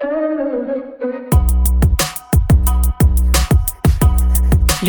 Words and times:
Le 0.00 0.06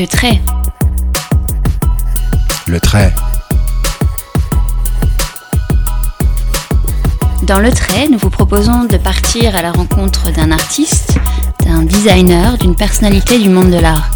trait. 0.06 0.40
Le 2.68 2.80
trait. 2.80 3.12
Dans 7.42 7.60
le 7.60 7.72
trait, 7.72 8.08
nous 8.08 8.20
vous 8.20 8.30
proposons 8.30 8.84
de 8.84 8.98
partir 8.98 9.56
à 9.56 9.64
la 9.64 9.72
rencontre 9.72 10.32
d'un 10.32 10.52
artiste, 10.52 11.18
d'un 11.66 11.82
designer, 11.82 12.60
d'une 12.60 12.76
personnalité 12.76 13.40
du 13.40 13.50
monde 13.50 13.72
de 13.72 13.80
l'art. 13.80 14.12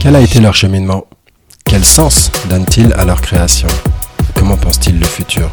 Quel 0.00 0.16
a 0.16 0.22
été 0.22 0.40
leur 0.40 0.54
cheminement? 0.54 1.04
Quel 1.68 1.84
sens 1.84 2.30
donnent-ils 2.48 2.92
à 2.94 3.04
leur 3.04 3.20
création? 3.20 3.68
Comment 4.34 4.56
pensent-ils 4.56 4.98
le 4.98 5.04
futur? 5.04 5.50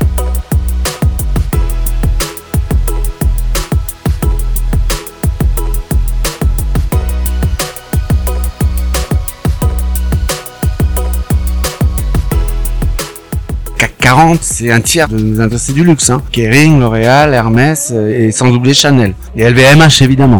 CAC 13.78 13.98
40, 13.98 14.40
c'est 14.42 14.72
un 14.72 14.82
tiers 14.82 15.08
de 15.10 15.18
nos 15.18 15.42
industries 15.42 15.74
du 15.74 15.84
luxe. 15.84 16.10
Hein. 16.12 16.22
Kering, 16.32 16.80
L'Oréal, 16.80 17.34
Hermès 17.34 17.92
euh, 17.94 18.28
et 18.28 18.32
sans 18.32 18.50
oublier 18.50 18.76
Chanel. 18.76 19.16
Et 19.36 19.50
LVMH 19.50 20.02
évidemment. 20.02 20.40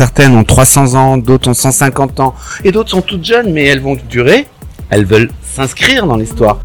Certaines 0.00 0.34
ont 0.34 0.44
300 0.44 0.94
ans, 0.94 1.18
d'autres 1.18 1.50
ont 1.50 1.52
150 1.52 2.20
ans, 2.20 2.34
et 2.64 2.72
d'autres 2.72 2.88
sont 2.88 3.02
toutes 3.02 3.22
jeunes, 3.22 3.52
mais 3.52 3.66
elles 3.66 3.82
vont 3.82 3.98
durer. 4.08 4.46
Elles 4.88 5.04
veulent 5.04 5.28
s'inscrire 5.42 6.06
dans 6.06 6.16
l'histoire. 6.16 6.58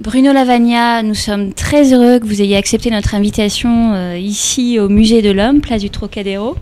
Bruno 0.00 0.32
Lavagna, 0.32 1.02
nous 1.02 1.14
sommes 1.14 1.52
très 1.52 1.92
heureux 1.92 2.20
que 2.20 2.24
vous 2.24 2.40
ayez 2.40 2.56
accepté 2.56 2.90
notre 2.90 3.14
invitation 3.14 3.92
euh, 3.92 4.16
ici 4.16 4.78
au 4.78 4.88
Musée 4.88 5.20
de 5.20 5.30
l'Homme, 5.30 5.60
place 5.60 5.82
du 5.82 5.90
Trocadéro. 5.90 6.56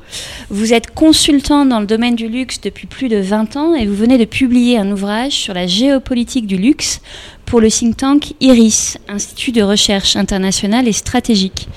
Vous 0.50 0.74
êtes 0.74 0.92
consultant 0.92 1.64
dans 1.64 1.78
le 1.78 1.86
domaine 1.86 2.16
du 2.16 2.26
luxe 2.26 2.60
depuis 2.60 2.88
plus 2.88 3.08
de 3.08 3.18
20 3.18 3.56
ans 3.56 3.74
et 3.76 3.86
vous 3.86 3.94
venez 3.94 4.18
de 4.18 4.24
publier 4.24 4.76
un 4.76 4.90
ouvrage 4.90 5.34
sur 5.34 5.54
la 5.54 5.68
géopolitique 5.68 6.48
du 6.48 6.56
luxe 6.56 7.00
pour 7.46 7.60
le 7.60 7.70
think 7.70 7.96
tank 7.96 8.34
IRIS, 8.40 8.98
Institut 9.06 9.52
de 9.52 9.62
recherche 9.62 10.16
internationale 10.16 10.88
et 10.88 10.92
stratégique. 10.92 11.68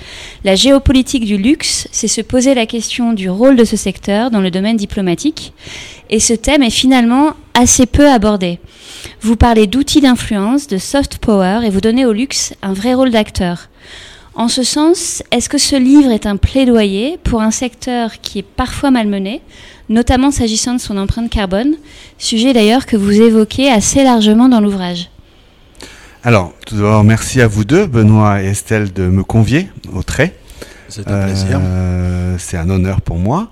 La 0.43 0.55
géopolitique 0.55 1.25
du 1.25 1.37
luxe, 1.37 1.87
c'est 1.91 2.07
se 2.07 2.21
poser 2.21 2.55
la 2.55 2.65
question 2.65 3.13
du 3.13 3.29
rôle 3.29 3.55
de 3.55 3.65
ce 3.65 3.77
secteur 3.77 4.31
dans 4.31 4.41
le 4.41 4.49
domaine 4.49 4.77
diplomatique 4.77 5.53
et 6.09 6.19
ce 6.19 6.33
thème 6.33 6.63
est 6.63 6.71
finalement 6.71 7.33
assez 7.53 7.85
peu 7.85 8.09
abordé. 8.09 8.57
Vous 9.23 9.35
parlez 9.35 9.67
d'outils 9.67 10.01
d'influence, 10.01 10.65
de 10.65 10.79
soft 10.79 11.19
power, 11.19 11.59
et 11.63 11.69
vous 11.69 11.79
donnez 11.79 12.07
au 12.07 12.11
luxe 12.11 12.55
un 12.63 12.73
vrai 12.73 12.95
rôle 12.95 13.11
d'acteur. 13.11 13.69
En 14.33 14.47
ce 14.47 14.63
sens, 14.63 15.21
est-ce 15.29 15.47
que 15.47 15.59
ce 15.59 15.75
livre 15.75 16.09
est 16.09 16.25
un 16.25 16.37
plaidoyer 16.37 17.19
pour 17.23 17.41
un 17.41 17.51
secteur 17.51 18.19
qui 18.21 18.39
est 18.39 18.45
parfois 18.45 18.89
malmené, 18.89 19.41
notamment 19.89 20.31
s'agissant 20.31 20.73
de 20.73 20.79
son 20.79 20.97
empreinte 20.97 21.29
carbone, 21.29 21.75
sujet 22.17 22.51
d'ailleurs 22.51 22.87
que 22.87 22.97
vous 22.97 23.21
évoquez 23.21 23.69
assez 23.69 24.03
largement 24.03 24.49
dans 24.49 24.59
l'ouvrage? 24.59 25.11
Alors, 26.23 26.53
tout 26.65 26.75
d'abord, 26.77 27.03
merci 27.03 27.41
à 27.41 27.47
vous 27.47 27.63
deux, 27.63 27.85
Benoît 27.85 28.41
et 28.41 28.47
Estelle, 28.47 28.91
de 28.91 29.03
me 29.03 29.23
convier 29.23 29.67
au 29.93 30.01
trait. 30.01 30.33
C'est 30.89 31.07
un 31.07 31.25
plaisir. 31.25 31.59
Euh, 31.61 32.35
c'est 32.39 32.57
un 32.57 32.69
honneur 32.71 33.01
pour 33.01 33.17
moi. 33.17 33.49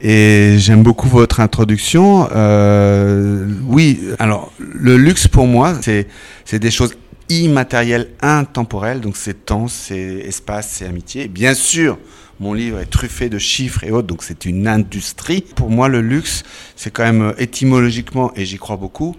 Et 0.00 0.56
j'aime 0.58 0.82
beaucoup 0.82 1.08
votre 1.08 1.40
introduction. 1.40 2.28
Euh, 2.32 3.48
oui, 3.66 4.00
alors 4.18 4.52
le 4.58 4.96
luxe 4.98 5.26
pour 5.26 5.46
moi, 5.46 5.74
c'est 5.80 6.06
c'est 6.44 6.58
des 6.58 6.70
choses 6.70 6.94
immatérielles, 7.28 8.08
intemporelles. 8.20 9.00
Donc 9.00 9.16
c'est 9.16 9.46
temps, 9.46 9.68
c'est 9.68 9.96
espace, 9.96 10.68
c'est 10.70 10.86
amitié. 10.86 11.28
Bien 11.28 11.54
sûr, 11.54 11.98
mon 12.40 12.52
livre 12.52 12.78
est 12.78 12.90
truffé 12.90 13.30
de 13.30 13.38
chiffres 13.38 13.84
et 13.84 13.90
autres, 13.90 14.06
donc 14.06 14.22
c'est 14.22 14.44
une 14.44 14.68
industrie. 14.68 15.40
Pour 15.40 15.70
moi, 15.70 15.88
le 15.88 16.02
luxe, 16.02 16.42
c'est 16.76 16.90
quand 16.90 17.04
même 17.04 17.32
étymologiquement, 17.38 18.32
et 18.36 18.44
j'y 18.44 18.58
crois 18.58 18.76
beaucoup, 18.76 19.16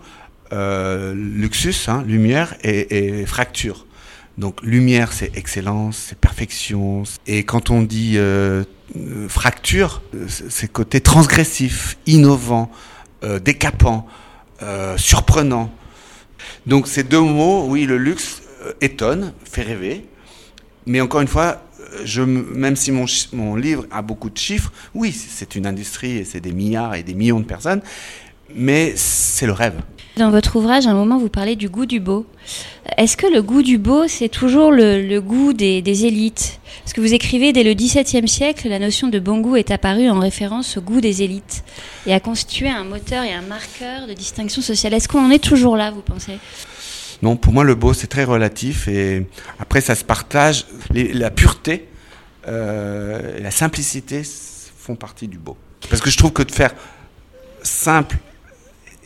euh, 0.54 1.16
luxus, 1.16 1.88
hein, 1.88 2.04
lumière 2.08 2.54
et, 2.64 3.22
et 3.22 3.26
fracture. 3.26 3.87
Donc 4.38 4.62
lumière, 4.62 5.14
c'est 5.14 5.36
excellence, 5.36 5.98
c'est 6.10 6.18
perfection. 6.18 7.04
Et 7.26 7.44
quand 7.44 7.72
on 7.72 7.82
dit 7.82 8.14
euh, 8.18 8.64
euh, 8.96 9.28
fracture, 9.28 10.02
euh, 10.14 10.28
c'est 10.28 10.72
côté 10.72 11.02
transgressif, 11.02 11.98
innovant, 12.06 12.72
décapant, 13.44 14.06
surprenant. 14.96 15.74
Donc 16.68 16.88
ces 16.88 17.04
deux 17.04 17.20
mots, 17.20 17.66
oui, 17.68 17.86
le 17.86 17.98
luxe 17.98 18.44
étonne, 18.80 19.34
fait 19.44 19.64
rêver. 19.64 20.06
Mais 20.86 21.02
encore 21.02 21.22
une 21.22 21.28
fois, 21.28 21.64
même 22.16 22.76
si 22.76 22.92
mon, 22.92 23.06
mon 23.34 23.56
livre 23.56 23.88
a 23.90 24.04
beaucoup 24.04 24.30
de 24.30 24.38
chiffres, 24.38 24.72
oui, 24.94 25.12
c'est 25.12 25.56
une 25.56 25.66
industrie 25.66 26.18
et 26.18 26.26
c'est 26.26 26.40
des 26.40 26.52
milliards 26.52 26.94
et 26.94 27.02
des 27.02 27.16
millions 27.16 27.40
de 27.40 27.46
personnes, 27.46 27.82
mais 28.54 28.94
c'est 28.96 29.48
le 29.48 29.54
rêve. 29.54 29.82
Dans 30.18 30.32
votre 30.32 30.56
ouvrage, 30.56 30.88
à 30.88 30.90
un 30.90 30.96
moment, 30.96 31.20
vous 31.20 31.30
parlez 31.30 31.56
du 31.56 31.70
goût 31.70 31.86
du 31.86 32.00
beau. 32.00 32.26
Est-ce 32.98 33.16
que 33.16 33.28
le 33.28 33.44
goût 33.44 33.62
du 33.62 33.78
beau, 33.78 34.08
c'est 34.08 34.30
toujours 34.30 34.72
le, 34.72 35.20
goût 35.20 35.54
des, 35.54 36.06
élites 36.06 36.60
Parce 36.84 36.94
que 36.94 37.02
vous 37.02 37.14
écrivez, 37.14 37.54
dès 37.54 37.62
le 37.62 37.76
XVIIe 37.76 38.28
siècle, 38.28 38.68
la 38.68 38.80
notion 38.80 39.10
de 39.10 39.20
bon 39.20 39.42
goût 39.42 39.58
est 39.58 39.70
apparue 39.70 40.10
en 40.10 40.20
référence 40.20 40.76
au 40.78 40.82
goût 40.82 41.02
des 41.02 41.22
élites 41.22 41.64
et 42.08 42.16
a 42.16 42.20
constitué 42.20 42.68
un 42.68 42.84
moteur 42.84 43.24
et 43.26 43.34
un 43.34 43.44
marqueur 43.44 44.08
de 44.08 44.14
distinction 44.14 44.64
sociale. 44.64 44.96
Est-ce 44.96 45.08
qu'on 45.08 45.24
en 45.24 45.30
est 45.30 45.44
toujours 45.44 45.78
là, 45.78 45.92
vous 45.92 46.02
pensez? 46.02 46.40
Non, 47.22 47.36
pour 47.36 47.54
moi, 47.54 47.64
le 47.64 47.76
beau, 47.76 47.94
c'est 47.94 48.08
très 48.08 48.24
relatif. 48.24 48.88
Et 48.88 49.28
après, 49.60 49.82
ça 49.82 49.94
se 49.94 50.04
partage. 50.04 50.66
La 50.96 51.30
pureté, 51.30 51.90
euh, 52.48 53.40
la 53.40 53.52
simplicité 53.52 54.24
font 54.78 54.96
partie 54.96 55.28
du 55.28 55.38
beau. 55.38 55.58
Parce 55.92 56.02
que 56.02 56.10
je 56.10 56.18
trouve 56.18 56.34
que 56.34 56.42
de 56.42 56.52
faire 56.52 56.74
simple 57.62 58.18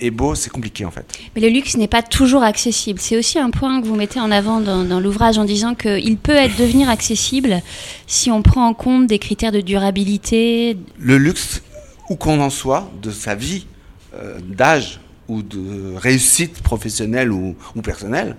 et 0.02 0.12
beau, 0.12 0.36
c'est 0.36 0.50
compliqué, 0.50 0.84
en 0.84 0.92
fait. 0.92 1.06
Mais 1.36 1.42
le 1.42 1.48
luxe 1.48 1.78
n'est 1.78 1.88
pas 1.88 2.02
toujours 2.02 2.44
accessible. 2.44 3.00
C'est 3.00 3.18
aussi 3.18 3.38
un 3.40 3.52
point 3.52 3.80
que 3.80 3.86
vous 3.88 3.96
mettez 3.96 4.20
en 4.20 4.32
avant 4.32 4.60
dans, 4.60 4.84
dans 4.84 5.00
l'ouvrage 5.00 5.38
en 5.38 5.46
disant 5.46 5.76
qu'il 5.76 6.18
peut 6.18 6.36
être 6.36 6.58
devenir 6.58 6.90
accessible 6.90 7.62
si 8.08 8.32
on 8.32 8.42
prend 8.42 8.68
en 8.68 8.74
compte 8.74 9.08
des 9.08 9.20
critères 9.20 9.52
de 9.52 9.62
durabilité. 9.62 10.76
Le 10.98 11.18
luxe, 11.18 11.62
où 12.10 12.16
qu'on 12.16 12.42
en 12.42 12.50
soit, 12.50 12.92
de 13.02 13.12
sa 13.12 13.36
vie, 13.36 13.68
euh, 14.16 14.40
d'âge 14.44 15.00
ou 15.28 15.44
de 15.44 15.96
réussite 15.96 16.62
professionnelle 16.62 17.32
ou, 17.32 17.56
ou 17.76 17.82
personnelle, 17.82 18.36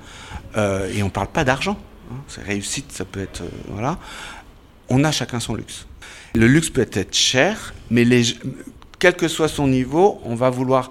euh, 0.57 0.93
et 0.93 1.03
on 1.03 1.07
ne 1.07 1.11
parle 1.11 1.29
pas 1.29 1.45
d'argent. 1.45 1.79
hein, 2.11 2.17
c'est 2.29 2.43
réussite, 2.43 2.91
ça 2.93 3.05
peut 3.05 3.21
être... 3.21 3.43
euh, 3.43 3.49
voilà. 3.69 3.99
On 4.89 5.05
a 5.05 5.13
chacun 5.13 5.41
son 5.41 5.55
luxe. 5.55 5.87
Le 6.35 6.47
luxe 6.49 6.71
peut 6.71 6.89
être 6.93 7.15
cher, 7.15 7.73
mais 7.91 8.05
les, 8.05 8.25
quel 8.99 9.15
que 9.15 9.29
soit 9.29 9.49
son 9.49 9.69
niveau, 9.69 10.21
on 10.25 10.35
va 10.35 10.51
vouloir 10.51 10.91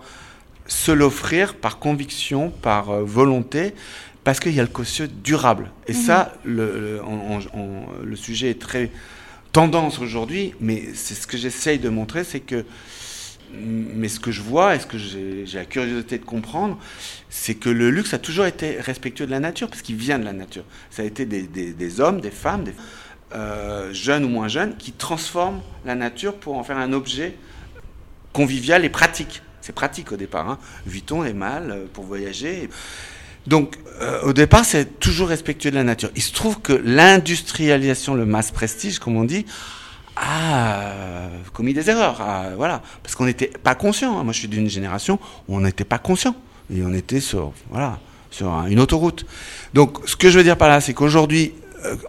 se 0.71 0.91
l'offrir 0.91 1.55
par 1.55 1.79
conviction, 1.79 2.49
par 2.49 2.91
euh, 2.91 3.03
volonté, 3.03 3.73
parce 4.23 4.39
qu'il 4.39 4.53
y 4.53 4.59
a 4.59 4.63
le 4.63 4.69
côté 4.69 5.07
durable. 5.23 5.69
Et 5.87 5.93
ça, 5.93 6.33
le, 6.45 6.79
le, 6.79 7.01
on- 7.03 7.37
on- 7.37 7.59
on- 7.59 7.85
le 8.05 8.15
sujet 8.15 8.51
est 8.51 8.61
très 8.61 8.89
tendance 9.51 9.99
aujourd'hui, 9.99 10.53
mais 10.61 10.83
c'est 10.93 11.13
ce 11.13 11.27
que 11.27 11.35
j'essaye 11.37 11.77
de 11.77 11.89
montrer, 11.89 12.23
c'est 12.23 12.39
que, 12.39 12.63
mais 13.53 14.07
ce 14.07 14.21
que 14.21 14.31
je 14.31 14.41
vois 14.41 14.75
et 14.75 14.79
ce 14.79 14.85
que 14.87 14.97
j'ai 14.97 15.45
j'ai 15.45 15.57
la 15.57 15.65
curiosité 15.65 16.17
de 16.17 16.23
comprendre, 16.23 16.79
c'est 17.29 17.55
que 17.55 17.67
le 17.69 17.89
luxe 17.89 18.13
a 18.13 18.17
toujours 18.17 18.45
été 18.45 18.79
respectueux 18.79 19.25
de 19.25 19.31
la 19.31 19.41
nature, 19.41 19.67
parce 19.67 19.81
qu'il 19.81 19.97
vient 19.97 20.19
de 20.19 20.23
la 20.25 20.31
nature. 20.33 20.63
Ça 20.89 21.01
a 21.01 21.05
été 21.05 21.25
des, 21.25 21.41
des- 21.43 21.73
des 21.73 21.99
hommes, 21.99 22.21
des 22.21 22.31
femmes, 22.31 22.63
des, 22.63 22.73
euh, 23.35 23.91
jeunes 23.91 24.23
ou 24.23 24.29
moins 24.29 24.47
jeunes, 24.47 24.77
qui 24.77 24.93
transforment 24.93 25.59
la 25.85 25.95
nature 25.95 26.35
pour 26.35 26.57
en 26.57 26.63
faire 26.63 26.77
un 26.77 26.93
objet 26.93 27.35
convivial 28.31 28.85
et 28.85 28.89
pratique. 28.89 29.41
C'est 29.61 29.73
pratique 29.73 30.11
au 30.11 30.17
départ. 30.17 30.49
Hein. 30.49 30.57
Vuitton 30.85 31.23
est 31.23 31.33
mal 31.33 31.71
euh, 31.71 31.85
pour 31.93 32.03
voyager. 32.05 32.69
Donc, 33.47 33.75
euh, 34.01 34.21
au 34.23 34.33
départ, 34.33 34.65
c'est 34.65 34.99
toujours 34.99 35.29
respectueux 35.29 35.71
de 35.71 35.75
la 35.75 35.83
nature. 35.83 36.09
Il 36.15 36.21
se 36.21 36.31
trouve 36.33 36.59
que 36.61 36.73
l'industrialisation, 36.73 38.13
le 38.15 38.25
mass 38.25 38.51
prestige, 38.51 38.99
comme 38.99 39.17
on 39.17 39.23
dit, 39.23 39.45
a 40.15 40.75
euh, 40.81 41.27
commis 41.53 41.73
des 41.73 41.89
erreurs. 41.89 42.21
voilà, 42.57 42.81
parce 43.01 43.15
qu'on 43.15 43.25
n'était 43.25 43.47
pas 43.47 43.75
conscient. 43.75 44.19
hein. 44.19 44.23
Moi, 44.23 44.33
je 44.33 44.39
suis 44.39 44.47
d'une 44.47 44.69
génération 44.69 45.19
où 45.47 45.55
on 45.57 45.61
n'était 45.61 45.83
pas 45.85 45.97
conscient 45.97 46.35
et 46.73 46.83
on 46.83 46.93
était 46.93 47.19
sur 47.19 47.53
voilà 47.69 47.99
sur 48.29 48.49
un- 48.51 48.67
une 48.67 48.79
autoroute. 48.79 49.25
Donc, 49.73 49.97
ce 50.05 50.15
que 50.15 50.29
je 50.29 50.37
veux 50.37 50.43
dire 50.43 50.57
par 50.57 50.69
là, 50.69 50.79
c'est 50.81 50.93
qu'aujourd'hui, 50.93 51.53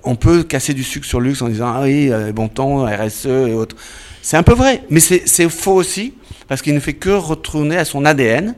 on 0.04 0.16
peut 0.16 0.42
casser 0.42 0.74
du 0.74 0.84
sucre 0.84 1.06
sur 1.06 1.20
luxe 1.20 1.40
en 1.42 1.48
disant 1.48 1.72
ah 1.74 1.82
oui, 1.82 2.10
bon 2.34 2.48
temps, 2.48 2.84
RSE 2.84 3.26
et 3.26 3.54
autres. 3.54 3.74
C'est 4.20 4.36
un 4.36 4.42
peu 4.42 4.52
vrai, 4.54 4.84
mais 4.90 5.00
c'est 5.00 5.48
faux 5.48 5.72
aussi 5.74 6.12
parce 6.48 6.62
qu'il 6.62 6.74
ne 6.74 6.80
fait 6.80 6.94
que 6.94 7.10
retourner 7.10 7.76
à 7.76 7.84
son 7.84 8.04
ADN. 8.04 8.54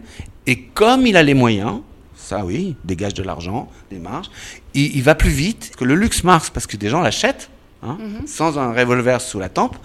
Et 0.47 0.61
comme 0.61 1.07
il 1.07 1.17
a 1.17 1.23
les 1.23 1.35
moyens, 1.35 1.81
ça 2.17 2.45
oui, 2.45 2.77
dégage 2.85 3.15
de 3.15 3.23
l'argent, 3.23 3.71
des 3.91 3.99
marges. 3.99 4.31
Il, 4.75 4.97
il 4.97 5.03
va 5.03 5.15
plus 5.15 5.31
vite 5.31 5.73
que 5.77 5.85
le 5.85 5.95
luxe 5.95 6.25
marche 6.25 6.51
parce 6.51 6.67
que 6.67 6.77
des 6.77 6.89
gens 6.89 7.01
l'achètent 7.01 7.51
hein, 7.83 7.99
sans 8.27 8.59
un 8.59 8.73
revolver 8.73 9.21
sous 9.21 9.39
la 9.39 9.49
tempe. 9.49 9.77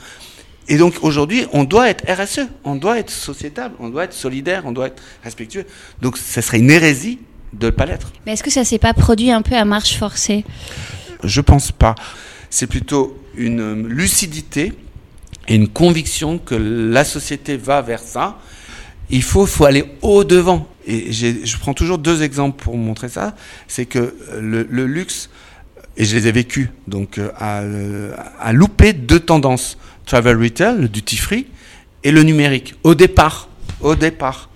Et 0.68 0.78
donc 0.78 0.96
aujourd'hui, 1.02 1.48
on 1.52 1.64
doit 1.64 1.90
être 1.90 2.06
RSE, 2.08 2.48
on 2.64 2.76
doit 2.76 3.00
être 3.00 3.10
sociétable, 3.10 3.76
on 3.80 3.90
doit 3.90 4.04
être 4.04 4.14
solidaire, 4.14 4.64
on 4.66 4.72
doit 4.72 4.88
être 4.88 5.02
respectueux. 5.24 5.66
Donc 6.02 6.18
ce 6.18 6.42
serait 6.42 6.60
une 6.60 6.70
hérésie 6.70 7.20
de 7.54 7.66
ne 7.68 7.72
pas 7.72 7.86
l'être. 7.86 8.14
Mais 8.26 8.34
est-ce 8.34 8.44
que 8.44 8.52
ça 8.52 8.64
s'est 8.64 8.78
pas 8.78 8.94
produit 8.94 9.32
un 9.32 9.42
peu 9.42 9.56
à 9.56 9.66
marche 9.66 9.98
forcée? 9.98 10.46
Je 11.24 11.42
pense 11.42 11.72
pas. 11.72 11.96
C'est 12.52 12.68
plutôt 12.68 13.18
une 13.36 13.88
lucidité 13.88 14.74
et 15.50 15.56
une 15.56 15.68
conviction 15.68 16.38
que 16.38 16.56
la 16.56 17.04
société 17.04 17.58
va 17.58 17.82
vers 17.82 18.00
ça. 18.00 18.38
Il 19.10 19.24
faut, 19.24 19.48
faut 19.48 19.66
aller 19.66 19.84
au 20.04 20.24
devant. 20.24 20.68
Et 20.86 21.12
je 21.12 21.58
prends 21.58 21.74
toujours 21.74 21.98
deux 21.98 22.22
exemples 22.22 22.64
pour 22.64 22.78
montrer 22.78 23.10
ça. 23.10 23.36
C'est 23.68 23.88
que 23.88 24.16
euh, 24.32 24.66
le, 24.70 24.86
luxe, 24.86 25.32
et 25.98 26.06
je 26.06 26.16
les 26.16 26.28
ai 26.28 26.32
vécus, 26.32 26.70
donc 26.88 27.18
euh, 27.18 27.32
a, 27.36 27.62
euh, 27.62 28.16
a 28.40 28.54
loupé 28.54 28.94
deux 28.94 29.20
tendances 29.20 29.78
travel 30.06 30.38
retail, 30.38 30.78
le 30.80 30.88
duty 30.88 31.18
free, 31.18 31.48
et 32.04 32.12
le 32.12 32.24
numérique. 32.24 32.76
Au 32.84 32.96
départ, 32.96 33.50
au 33.82 33.96
départ, 33.96 34.50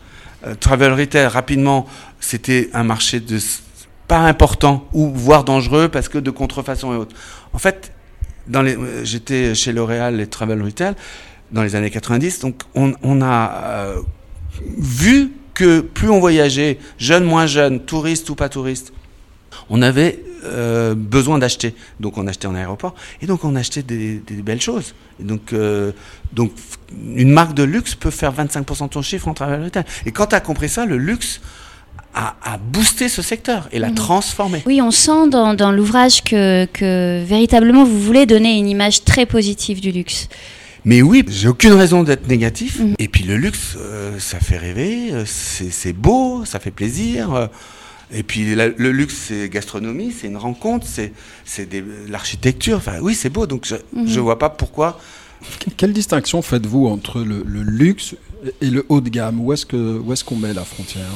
travel 0.60 0.94
retail 0.94 1.28
rapidement, 1.28 1.86
c'était 2.20 2.70
un 2.74 2.84
marché 2.84 3.20
de 3.20 3.38
pas 4.08 4.20
important 4.20 4.88
ou 4.94 5.10
voire 5.10 5.44
dangereux 5.44 5.90
parce 5.90 6.10
que 6.10 6.18
de 6.18 6.32
contrefaçon 6.32 6.94
et 6.94 6.98
autres. 6.98 7.16
En 7.54 7.60
fait, 7.60 7.92
j'étais 9.04 9.56
chez 9.56 9.72
L'Oréal 9.72 10.20
et 10.20 10.28
Travel 10.28 10.62
Retail 10.62 10.96
dans 11.52 11.64
les 11.64 11.76
années 11.76 11.92
90, 11.92 12.40
donc 12.40 12.64
on, 12.74 13.22
a 13.22 13.64
euh, 13.64 14.02
vu 14.78 15.32
que 15.54 15.82
plus 15.82 16.10
on 16.10 16.20
voyageait, 16.20 16.80
jeune, 16.98 17.24
moins 17.24 17.46
jeune, 17.46 17.80
touriste 17.80 18.30
ou 18.32 18.36
pas 18.36 18.50
touriste, 18.50 18.92
on 19.70 19.84
avait 19.84 20.24
euh, 20.46 20.96
besoin 20.96 21.38
d'acheter. 21.38 21.76
Donc 22.00 22.18
on 22.18 22.26
achetait 22.28 22.48
en 22.48 22.56
aéroport 22.56 22.96
et 23.22 23.28
donc 23.28 23.46
on 23.46 23.56
achetait 23.56 23.84
des, 23.84 24.20
belles 24.44 24.62
choses. 24.62 24.96
Donc, 25.20 25.54
euh, 25.54 25.92
donc 26.34 26.52
une 27.16 27.30
marque 27.30 27.54
de 27.54 27.64
luxe 27.64 27.94
peut 27.94 28.10
faire 28.10 28.34
25% 28.34 28.84
de 28.84 28.90
ton 28.90 29.02
chiffre 29.04 29.28
en 29.28 29.36
travel 29.36 29.64
retail. 29.64 29.86
Et 30.08 30.12
quand 30.12 30.28
tu 30.28 30.36
as 30.36 30.42
compris 30.42 30.70
ça, 30.70 30.86
le 30.88 30.98
luxe 30.98 31.40
a 32.16 32.58
boosté 32.58 33.10
ce 33.10 33.22
secteur 33.22 33.68
et 33.72 33.80
l'a 33.80 33.90
Mhm. 33.90 33.96
transformé. 33.96 34.62
Oui, 34.66 34.82
on 34.82 34.92
sent 34.92 35.30
dans, 35.30 35.54
dans 35.54 35.72
l'ouvrage 35.72 36.24
que, 36.24 36.66
que 36.66 37.24
véritablement 37.26 37.84
vous 37.84 38.00
voulez 38.00 38.26
donner 38.26 38.58
une 38.58 38.68
image 38.68 39.04
très 39.04 39.26
positive 39.26 39.82
du 39.82 39.92
luxe. 39.92 40.28
Mais 40.86 41.02
oui, 41.02 41.24
j'ai 41.30 41.48
aucune 41.48 41.74
raison 41.74 42.04
d'être 42.04 42.28
négatif. 42.28 42.80
Mhm. 42.80 42.96
Et 43.00 43.08
puis 43.08 43.24
le 43.24 43.38
luxe, 43.38 43.76
euh, 43.78 44.20
ça 44.20 44.40
fait 44.40 44.58
rêver, 44.58 45.10
euh, 45.14 45.24
c'est 45.26 45.94
beau, 45.94 46.44
ça 46.46 46.60
fait 46.60 46.72
plaisir. 46.72 47.34
euh, 47.34 47.48
et 48.16 48.22
puis 48.22 48.54
la- 48.54 48.68
le 48.68 48.92
luxe, 48.92 49.16
c'est 49.28 49.50
gastronomie, 49.50 50.12
c'est 50.16 50.28
une 50.28 50.38
rencontre, 50.38 50.86
c'est 50.86 51.14
l'architecture. 52.10 52.78
Enfin, 52.78 53.00
oui, 53.02 53.16
c'est 53.16 53.30
beau. 53.30 53.48
Donc 53.48 53.66
je 53.66 53.76
Mhm. 53.94 54.08
je 54.08 54.20
vois 54.20 54.38
pas 54.38 54.50
pourquoi. 54.50 55.00
Que- 55.60 55.72
Quelle 55.76 55.94
distinction 55.94 56.42
faites-vous 56.42 56.86
entre 56.88 57.22
le, 57.22 57.44
le 57.46 57.64
luxe 57.64 58.16
et 58.62 58.70
le 58.70 58.86
haut 58.90 59.02
de 59.02 59.10
gamme? 59.10 59.40
Où 59.42 59.52
est-ce 59.54 59.66
que 59.66 59.98
où 60.00 60.14
est-ce 60.14 60.24
qu'on 60.24 60.36
met 60.38 60.54
la 60.54 60.64
frontière? 60.64 61.10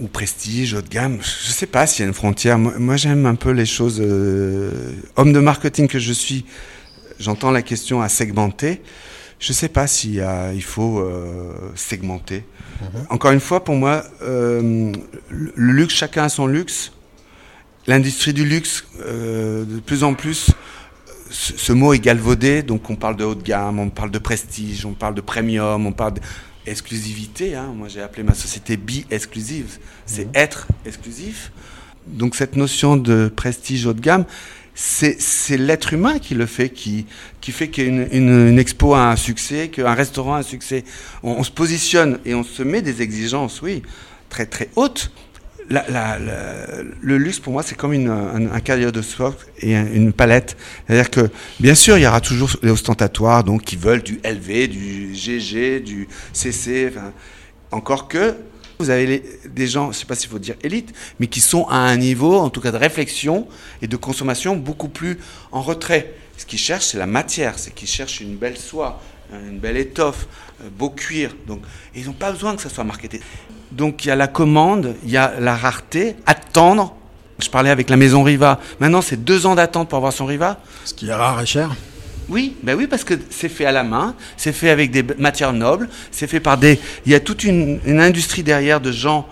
Ou 0.00 0.08
prestige, 0.08 0.74
haut 0.74 0.80
de 0.80 0.88
gamme. 0.88 1.18
Je 1.22 1.52
sais 1.52 1.66
pas 1.66 1.86
s'il 1.86 2.02
y 2.02 2.04
a 2.04 2.08
une 2.08 2.14
frontière. 2.14 2.58
Moi, 2.58 2.72
moi, 2.78 2.96
j'aime 2.96 3.26
un 3.26 3.34
peu 3.34 3.50
les 3.50 3.66
choses. 3.66 4.00
euh, 4.00 4.70
homme 5.16 5.32
de 5.32 5.38
marketing 5.38 5.86
que 5.86 5.98
je 5.98 6.12
suis, 6.14 6.46
j'entends 7.18 7.50
la 7.50 7.60
question 7.62 8.00
à 8.00 8.08
segmenter. 8.08 8.80
Je 9.38 9.52
sais 9.52 9.68
pas 9.68 9.86
s'il 9.86 10.24
il 10.54 10.62
faut 10.62 11.00
euh, 11.00 11.52
segmenter. 11.74 12.44
Encore 13.10 13.32
une 13.32 13.40
fois, 13.40 13.62
pour 13.62 13.74
moi, 13.74 14.04
euh, 14.22 14.92
le 15.30 15.72
luxe, 15.72 15.94
chacun 15.94 16.24
a 16.24 16.28
son 16.28 16.46
luxe. 16.46 16.92
L'industrie 17.86 18.32
du 18.32 18.44
luxe, 18.44 18.84
de 18.98 19.80
plus 19.84 20.04
en 20.04 20.14
plus, 20.14 20.52
ce, 21.30 21.52
ce 21.56 21.72
mot 21.72 21.92
est 21.92 21.98
galvaudé. 21.98 22.62
Donc, 22.62 22.88
on 22.88 22.96
parle 22.96 23.16
de 23.16 23.24
haut 23.24 23.34
de 23.34 23.42
gamme, 23.42 23.78
on 23.78 23.90
parle 23.90 24.10
de 24.10 24.18
prestige, 24.18 24.86
on 24.86 24.94
parle 24.94 25.14
de 25.14 25.20
premium, 25.20 25.86
on 25.86 25.92
parle 25.92 26.14
d'exclusivité. 26.64 27.54
Hein. 27.54 27.72
Moi, 27.76 27.88
j'ai 27.88 28.00
appelé 28.00 28.22
ma 28.22 28.34
société 28.34 28.76
bi-exclusive. 28.76 29.78
C'est 30.06 30.28
être 30.34 30.68
exclusif. 30.86 31.52
Donc, 32.06 32.34
cette 32.34 32.56
notion 32.56 32.96
de 32.96 33.30
prestige 33.34 33.86
haut 33.86 33.92
de 33.92 34.00
gamme, 34.00 34.24
c'est 34.74 35.20
c'est 35.20 35.58
l'être 35.58 35.92
humain 35.92 36.18
qui 36.18 36.34
le 36.34 36.46
fait, 36.46 36.70
qui, 36.70 37.06
qui 37.40 37.52
fait 37.52 37.68
qu'une 37.68 38.08
une, 38.10 38.48
une 38.48 38.58
expo 38.58 38.94
a 38.94 39.10
un 39.10 39.16
succès, 39.16 39.68
qu'un 39.68 39.94
restaurant 39.94 40.34
a 40.34 40.38
un 40.38 40.42
succès. 40.42 40.84
On, 41.22 41.32
on 41.32 41.42
se 41.44 41.50
positionne 41.50 42.18
et 42.24 42.34
on 42.34 42.42
se 42.42 42.62
met 42.62 42.80
des 42.82 43.02
exigences, 43.02 43.60
oui, 43.62 43.82
très 44.30 44.46
très 44.46 44.70
hautes. 44.76 45.10
Le 45.70 47.16
luxe, 47.16 47.38
pour 47.40 47.52
moi, 47.52 47.62
c'est 47.62 47.74
comme 47.76 47.92
une, 47.92 48.08
un, 48.08 48.52
un 48.52 49.02
soie 49.02 49.34
et 49.58 49.74
un- 49.76 49.86
une 49.92 50.12
palette. 50.12 50.56
C'est-à-dire 50.86 51.10
que, 51.10 51.30
bien 51.60 51.74
sûr, 51.74 51.96
il 51.98 52.02
y 52.02 52.06
aura 52.06 52.20
toujours 52.20 52.50
les 52.62 52.70
ostentatoires, 52.70 53.44
donc 53.44 53.62
qui 53.62 53.76
veulent 53.76 54.02
du 54.02 54.20
LV, 54.24 54.68
du 54.68 55.14
GG, 55.14 55.80
du 55.80 56.08
CC. 56.32 56.88
enfin, 56.90 57.12
encore 57.70 58.08
que 58.08 58.34
vous 58.78 58.90
avez 58.90 59.22
des 59.48 59.66
gens, 59.68 59.84
je 59.84 59.88
ne 59.96 60.00
sais 60.00 60.06
pas 60.06 60.14
s'il 60.16 60.28
faut 60.28 60.38
dire 60.40 60.56
élite, 60.62 60.92
mais 61.20 61.28
qui 61.28 61.40
sont 61.40 61.64
à 61.68 61.76
un 61.76 61.96
niveau, 61.96 62.36
en 62.36 62.50
tout 62.50 62.60
cas 62.60 62.72
de 62.72 62.76
réflexion 62.76 63.46
et 63.80 63.86
de 63.86 63.96
consommation 63.96 64.56
beaucoup 64.56 64.88
plus 64.88 65.18
en 65.52 65.62
retrait. 65.62 66.14
Ce 66.36 66.44
qu'ils 66.46 66.58
cherchent, 66.58 66.86
c'est 66.86 66.98
la 66.98 67.06
matière, 67.06 67.58
c'est 67.58 67.72
qu'ils 67.72 67.88
cherchent 67.88 68.20
une 68.20 68.36
belle 68.36 68.56
soie, 68.58 69.00
une 69.32 69.58
belle 69.58 69.76
étoffe, 69.76 70.26
un 70.64 70.68
beau 70.68 70.90
cuir. 70.90 71.34
Donc, 71.46 71.62
ils 71.94 72.06
n'ont 72.06 72.12
pas 72.12 72.32
besoin 72.32 72.56
que 72.56 72.62
ça 72.62 72.68
soit 72.68 72.84
marketé. 72.84 73.20
Donc 73.72 74.04
il 74.04 74.08
y 74.08 74.10
a 74.10 74.16
la 74.16 74.28
commande, 74.28 74.94
il 75.04 75.10
y 75.10 75.16
a 75.16 75.34
la 75.40 75.56
rareté, 75.56 76.16
attendre. 76.26 76.94
Je 77.38 77.48
parlais 77.48 77.70
avec 77.70 77.90
la 77.90 77.96
maison 77.96 78.22
Riva. 78.22 78.60
Maintenant, 78.78 79.02
c'est 79.02 79.24
deux 79.24 79.46
ans 79.46 79.54
d'attente 79.54 79.88
pour 79.88 79.96
avoir 79.96 80.12
son 80.12 80.26
Riva. 80.26 80.60
Ce 80.84 80.94
qui 80.94 81.08
est 81.08 81.14
rare 81.14 81.40
et 81.40 81.46
cher. 81.46 81.74
Oui, 82.28 82.56
ben 82.62 82.76
oui, 82.76 82.86
parce 82.86 83.02
que 83.02 83.14
c'est 83.30 83.48
fait 83.48 83.64
à 83.64 83.72
la 83.72 83.82
main, 83.82 84.14
c'est 84.36 84.52
fait 84.52 84.70
avec 84.70 84.90
des 84.90 85.02
matières 85.18 85.52
nobles, 85.52 85.88
c'est 86.12 86.28
fait 86.28 86.38
par 86.38 86.56
des. 86.56 86.78
Il 87.04 87.10
y 87.10 87.14
a 87.14 87.20
toute 87.20 87.42
une, 87.42 87.80
une 87.84 88.00
industrie 88.00 88.44
derrière 88.44 88.80
de 88.80 88.92
gens, 88.92 89.26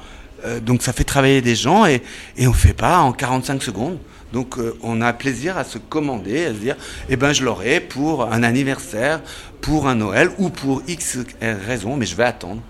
euh, 0.45 0.59
donc 0.59 0.83
ça 0.83 0.93
fait 0.93 1.05
travailler 1.05 1.41
des 1.41 1.55
gens 1.55 1.87
et, 1.87 2.03
et 2.37 2.49
on 2.49 2.53
fait 2.53 2.73
pas 2.73 2.99
en 2.99 3.13
45 3.13 3.63
secondes. 3.63 3.99
Donc 4.33 4.59
euh, 4.59 4.77
on 4.83 5.01
a 5.03 5.13
plaisir 5.13 5.57
à 5.57 5.65
se 5.65 5.79
commander, 5.79 6.47
à 6.47 6.49
se 6.49 6.59
dire, 6.59 6.77
eh 7.09 7.17
ben 7.17 7.33
je 7.33 7.45
l'aurai 7.45 7.81
pour 7.81 8.25
un 8.25 8.43
anniversaire, 8.43 9.21
pour 9.61 9.87
un 9.87 9.95
Noël 9.95 10.31
ou 10.39 10.51
pour 10.51 10.83
X 10.89 11.19
raison, 11.41 11.97
mais 11.97 12.07
je 12.07 12.17
vais 12.17 12.25
attendre. 12.25 12.61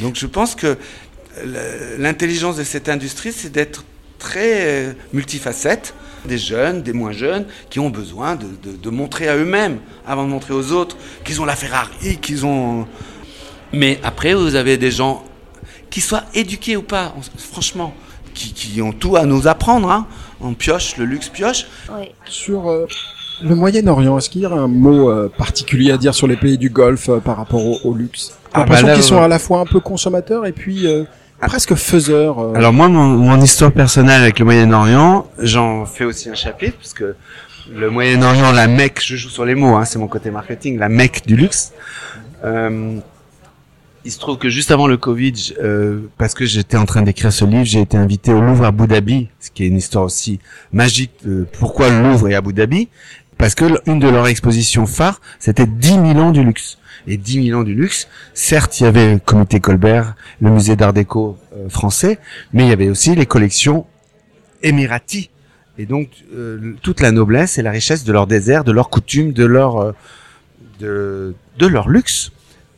Donc 0.00 0.16
je 0.16 0.26
pense 0.26 0.54
que 0.54 0.76
le- 1.44 1.96
l'intelligence 1.98 2.56
de 2.56 2.64
cette 2.64 2.88
industrie, 2.88 3.32
c'est 3.32 3.50
d'être 3.50 3.84
très 4.18 4.66
euh, 4.66 4.92
multifacette, 5.12 5.94
des 6.24 6.38
jeunes, 6.38 6.82
des 6.82 6.92
moins 6.92 7.12
jeunes, 7.12 7.46
qui 7.70 7.80
ont 7.80 7.90
besoin 7.90 8.36
de, 8.36 8.46
de- 8.62 8.76
de 8.76 8.90
montrer 8.90 9.28
à 9.28 9.36
eux-mêmes, 9.36 9.78
avant 10.06 10.24
de 10.24 10.28
montrer 10.30 10.54
aux 10.54 10.72
autres, 10.72 10.96
qu'ils 11.24 11.40
ont 11.40 11.44
la 11.44 11.56
Ferrari, 11.56 12.18
qu'ils 12.20 12.46
ont... 12.46 12.86
Mais 13.72 13.98
après, 14.04 14.34
vous 14.34 14.54
avez 14.54 14.76
des 14.76 14.90
gens 14.90 15.24
qui 15.90 16.00
soient 16.00 16.24
éduqués 16.34 16.76
ou 16.76 16.82
pas, 16.82 17.14
franchement, 17.36 17.94
qui, 18.34 18.52
qui 18.52 18.80
ont 18.82 18.92
tout 18.92 19.16
à 19.16 19.24
nous 19.24 19.46
apprendre. 19.48 19.90
Hein. 19.90 20.06
On 20.40 20.54
pioche, 20.54 20.96
le 20.96 21.04
luxe 21.04 21.28
pioche. 21.28 21.66
Sur 22.26 22.68
euh, 22.70 22.86
le 23.42 23.54
Moyen-Orient, 23.54 24.18
est-ce 24.18 24.30
qu'il 24.30 24.42
y 24.42 24.46
a 24.46 24.50
un 24.52 24.68
mot 24.68 25.10
euh, 25.10 25.28
particulier 25.36 25.92
à 25.92 25.96
dire 25.98 26.14
sur 26.14 26.26
les 26.26 26.36
pays 26.36 26.58
du 26.58 26.70
Golfe 26.70 27.08
euh, 27.08 27.18
par 27.18 27.36
rapport 27.36 27.64
au, 27.64 27.78
au 27.84 27.94
luxe? 27.94 28.28
J'ai 28.30 28.50
Ah, 28.54 28.58
l'impression 28.60 28.86
bah 28.86 28.94
qu'ils 28.94 29.02
sont 29.02 29.20
à 29.22 29.28
la 29.28 29.38
fois 29.38 29.60
un 29.60 29.66
peu 29.66 29.80
consommateurs 29.80 30.46
et 30.46 30.52
puis 30.52 30.86
euh, 30.86 31.04
presque 31.40 31.74
faiseurs. 31.74 32.38
euh. 32.40 32.54
Alors 32.54 32.72
moi, 32.72 32.88
mon, 32.88 33.04
mon 33.08 33.40
histoire 33.40 33.72
personnelle 33.72 34.22
avec 34.22 34.38
le 34.38 34.44
Moyen-Orient, 34.44 35.26
j'en 35.38 35.84
fais 35.86 36.04
aussi 36.04 36.28
un 36.30 36.34
chapitre, 36.34 36.76
parce 36.78 36.94
que 36.94 37.14
le 37.74 37.90
Moyen-Orient, 37.90 38.52
la 38.52 38.66
Mecque, 38.68 39.00
je 39.04 39.16
joue 39.16 39.28
sur 39.28 39.44
les 39.44 39.54
mots, 39.54 39.74
hein, 39.76 39.84
c'est 39.84 39.98
mon 39.98 40.08
côté 40.08 40.30
marketing, 40.30 40.78
la 40.78 40.88
Mecque 40.88 41.22
du 41.26 41.36
luxe. 41.36 41.72
Euh, 42.44 42.96
il 44.04 44.10
se 44.10 44.18
trouve 44.18 44.36
que 44.36 44.48
juste 44.48 44.72
avant 44.72 44.88
le 44.88 44.96
Covid, 44.96 45.32
euh, 45.62 46.00
parce 46.18 46.34
que 46.34 46.44
j'étais 46.44 46.76
en 46.76 46.86
train 46.86 47.02
d'écrire 47.02 47.32
ce 47.32 47.44
livre, 47.44 47.64
j'ai 47.64 47.80
été 47.80 47.96
invité 47.96 48.32
au 48.32 48.40
Louvre 48.40 48.64
à 48.64 48.68
Abu 48.68 48.88
Dhabi, 48.88 49.28
ce 49.38 49.52
qui 49.52 49.62
est 49.62 49.68
une 49.68 49.76
histoire 49.76 50.04
aussi 50.04 50.40
magique. 50.72 51.12
de 51.24 51.46
pourquoi 51.60 51.88
le 51.88 52.02
Louvre 52.02 52.28
est 52.28 52.34
à 52.34 52.38
Abu 52.38 52.52
Dhabi 52.52 52.88
Parce 53.42 53.56
que 53.56 53.64
une 53.90 53.98
de 53.98 54.08
leurs 54.08 54.28
expositions 54.28 54.86
phares, 54.86 55.20
c'était 55.40 55.66
10 55.66 55.88
000 55.88 56.04
ans 56.20 56.30
du 56.30 56.44
luxe. 56.44 56.78
Et 57.08 57.16
10 57.16 57.46
000 57.48 57.58
ans 57.58 57.64
du 57.64 57.74
luxe, 57.74 58.06
certes, 58.34 58.78
il 58.78 58.84
y 58.84 58.86
avait 58.86 59.14
le 59.14 59.18
comité 59.18 59.58
Colbert, 59.58 60.14
le 60.40 60.50
musée 60.52 60.76
d'art 60.76 60.92
déco 60.92 61.36
euh, 61.56 61.68
français, 61.68 62.20
mais 62.52 62.62
il 62.62 62.68
y 62.68 62.72
avait 62.72 62.88
aussi 62.88 63.16
les 63.16 63.26
collections 63.26 63.84
émiraties. 64.62 65.28
Et 65.76 65.86
donc, 65.86 66.10
euh, 66.32 66.76
toute 66.82 67.00
la 67.00 67.10
noblesse 67.10 67.58
et 67.58 67.62
la 67.62 67.72
richesse 67.72 68.04
de 68.04 68.12
leur 68.12 68.28
désert, 68.28 68.62
de 68.62 68.70
leurs 68.70 68.90
coutumes, 68.90 69.32
de 69.32 69.44
leur, 69.44 69.76
euh, 69.78 69.92
de, 70.78 71.34
de 71.58 71.66
leur 71.66 71.88
luxe. 71.88 72.30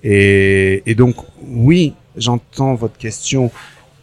Et 0.02 0.94
donc, 0.97 1.16
oui, 1.42 1.92
j'entends 2.16 2.75
votre 2.75 2.97
question. 2.97 3.52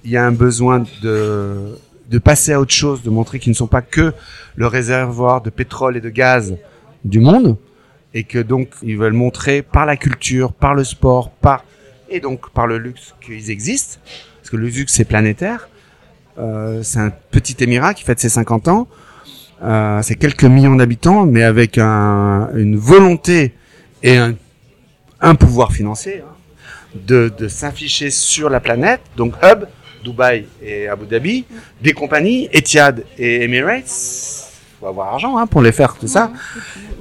Il 0.03 0.12
y 0.12 0.18
a 0.18 0.24
un 0.24 0.32
besoin 0.32 0.84
de, 1.01 1.75
de 2.12 2.20
passer 2.20 2.51
à 2.51 2.60
autre 2.60 2.74
chose, 2.74 3.01
de 3.01 3.10
montrer 3.10 3.39
qu'ils 3.39 3.51
ne 3.51 3.56
sont 3.56 3.68
pas 3.68 3.82
que 3.82 4.13
le 4.56 4.68
réservoir 4.68 5.41
de 5.41 5.50
pétrole 5.50 5.96
et 5.96 6.01
de 6.01 6.10
gaz 6.10 6.58
du 7.06 7.22
monde, 7.22 7.58
et 8.13 8.25
que 8.25 8.38
donc 8.38 8.68
ils 8.84 8.98
veulent 8.98 9.13
montrer 9.13 9.62
par 9.62 9.86
la 9.86 9.96
culture, 9.96 10.51
par 10.51 10.75
le 10.75 10.84
sport, 10.84 11.32
par 11.32 11.63
et 12.10 12.20
donc 12.20 12.50
par 12.51 12.68
le 12.68 12.77
luxe 12.77 13.15
qu'ils 13.22 13.50
existent. 13.50 14.00
parce 14.39 14.50
que 14.50 14.58
le 14.58 14.68
luxe 14.68 14.94
c'est 14.94 15.06
planétaire. 15.06 15.70
Euh, 16.38 16.84
c'est 16.84 17.00
un 17.00 17.12
petit 17.32 17.56
émirat 17.63 17.94
qui 17.94 18.03
fête 18.03 18.20
ses 18.20 18.30
50 18.30 18.68
ans. 18.68 18.88
Euh, 19.63 20.01
c'est 20.01 20.15
quelques 20.15 20.44
millions 20.44 20.75
d'habitants, 20.75 21.25
mais 21.25 21.44
avec 21.44 21.77
un, 21.77 22.50
une 22.56 22.75
volonté 22.75 23.53
et 24.03 24.18
un, 24.18 25.36
pouvoir 25.36 25.72
financier 25.72 26.24
hein, 26.27 26.34
de 27.08 27.48
s'afficher 27.48 28.10
sur 28.10 28.50
la 28.50 28.60
planète. 28.60 29.01
Donc 29.15 29.34
hub, 29.44 29.65
Dubaï 30.03 30.46
et 30.63 30.88
Abu 30.88 31.05
Dhabi, 31.05 31.46
des 31.81 31.93
compagnies, 31.93 32.50
Etihad 32.51 33.03
et 33.17 33.43
Emirates. 33.43 34.48
Faut 34.79 34.88
avoir 34.88 35.13
argent 35.13 35.38
hein, 35.38 35.46
pour 35.46 35.62
les 35.62 35.72
faire 35.72 35.96
tout 35.96 36.08
ça. 36.08 36.31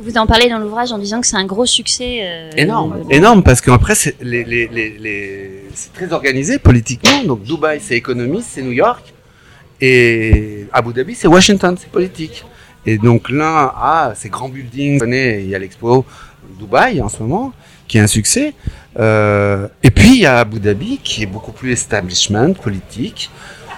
Vous 0.02 0.16
en 0.18 0.26
parlez 0.26 0.48
dans 0.50 0.58
l'ouvrage 0.58 0.92
en 0.92 0.98
disant 0.98 1.20
que 1.20 1.26
c'est 1.26 1.36
un 1.36 1.46
gros 1.46 1.64
succès. 1.64 2.18
euh, 2.22 2.50
Énorme, 2.56 3.06
de- 3.08 3.14
énorme 3.14 3.42
parce 3.42 3.60
qu'après 3.62 3.94
c'est 3.94 4.16
les, 4.22 4.44
les, 4.44 4.68
les, 4.68 4.90
les- 4.98 5.64
c'est 5.74 5.92
très 5.94 6.12
organisé 6.12 6.58
politiquement. 6.58 7.24
Donc 7.24 7.42
Dubaï 7.42 7.80
c'est 7.82 7.96
économiste, 7.96 8.48
c'est 8.52 8.62
New 8.62 8.72
York 8.72 9.14
et 9.80 10.66
Abu 10.72 10.92
Dhabi 10.92 11.14
c'est 11.14 11.28
Washington, 11.28 11.76
c'est 11.78 11.90
politique. 11.90 12.44
Et 12.86 12.98
donc 12.98 13.30
l'un 13.30 13.72
a 13.74 14.12
ses 14.14 14.28
grands 14.28 14.48
buildings, 14.48 15.00
il 15.06 15.48
y 15.48 15.54
a 15.54 15.58
l'expo 15.58 16.04
Dubaï 16.58 17.00
en 17.00 17.08
ce 17.08 17.22
moment 17.22 17.52
qui 17.88 17.98
est 17.98 18.00
un 18.00 18.06
succès. 18.06 18.54
Euh, 18.98 19.68
et 19.82 19.90
puis 19.90 20.14
il 20.14 20.20
y 20.20 20.26
a 20.26 20.40
Abu 20.40 20.58
Dhabi 20.58 20.98
qui 21.02 21.22
est 21.22 21.26
beaucoup 21.26 21.52
plus 21.52 21.72
establishment 21.72 22.54
politique, 22.54 23.30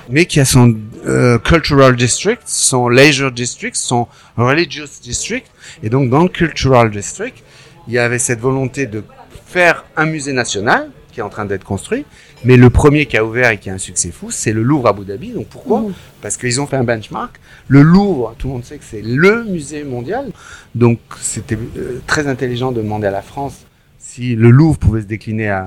mais 0.09 0.27
qui 0.27 0.41
a 0.41 0.45
son 0.45 0.77
euh, 1.07 1.39
cultural 1.39 1.97
district, 1.97 2.43
son 2.47 2.89
leisure 2.89 3.33
district, 3.33 3.77
son 3.77 4.09
religious 4.37 5.01
district. 5.03 5.47
Et 5.83 5.91
donc 5.91 6.11
dans 6.11 6.23
le 6.23 6.29
cultural 6.29 6.91
district, 6.91 7.43
il 7.89 7.95
y 7.95 7.99
avait 7.99 8.19
cette 8.19 8.41
volonté 8.41 8.87
de 8.87 9.05
faire 9.47 9.85
un 9.97 10.07
musée 10.07 10.33
national 10.33 10.91
qui 11.13 11.21
est 11.21 11.23
en 11.23 11.29
train 11.29 11.45
d'être 11.45 11.65
construit. 11.65 12.05
Mais 12.45 12.57
le 12.57 12.71
premier 12.71 13.07
qui 13.07 13.17
a 13.17 13.25
ouvert 13.25 13.51
et 13.51 13.59
qui 13.59 13.71
a 13.71 13.75
un 13.75 13.79
succès 13.79 14.11
fou, 14.11 14.31
c'est 14.31 14.53
le 14.53 14.63
Louvre 14.63 14.89
Abu 14.89 15.05
Dhabi. 15.05 15.31
Donc 15.33 15.47
pourquoi 15.49 15.81
Mhm. 15.81 15.93
Parce 16.23 16.37
qu'ils 16.37 16.61
ont 16.61 16.67
fait 16.67 16.77
un 16.77 16.85
benchmark. 16.85 17.39
Le 17.69 17.83
Louvre, 17.83 18.35
tout 18.39 18.49
le 18.49 18.55
monde 18.55 18.65
sait 18.65 18.79
que 18.79 18.85
c'est 18.89 19.03
le 19.03 19.45
musée 19.45 19.85
mondial. 19.85 20.31
Donc 20.75 20.99
c'était 21.21 21.59
euh, 21.77 22.01
très 22.07 22.27
intelligent 22.27 22.73
de 22.73 22.81
demander 22.81 23.07
à 23.07 23.11
la 23.11 23.23
France 23.23 23.67
si 24.15 24.37
le 24.37 24.51
Louvre 24.51 24.79
pouvait 24.79 25.01
se 25.01 25.07
décliner 25.07 25.49
à, 25.49 25.65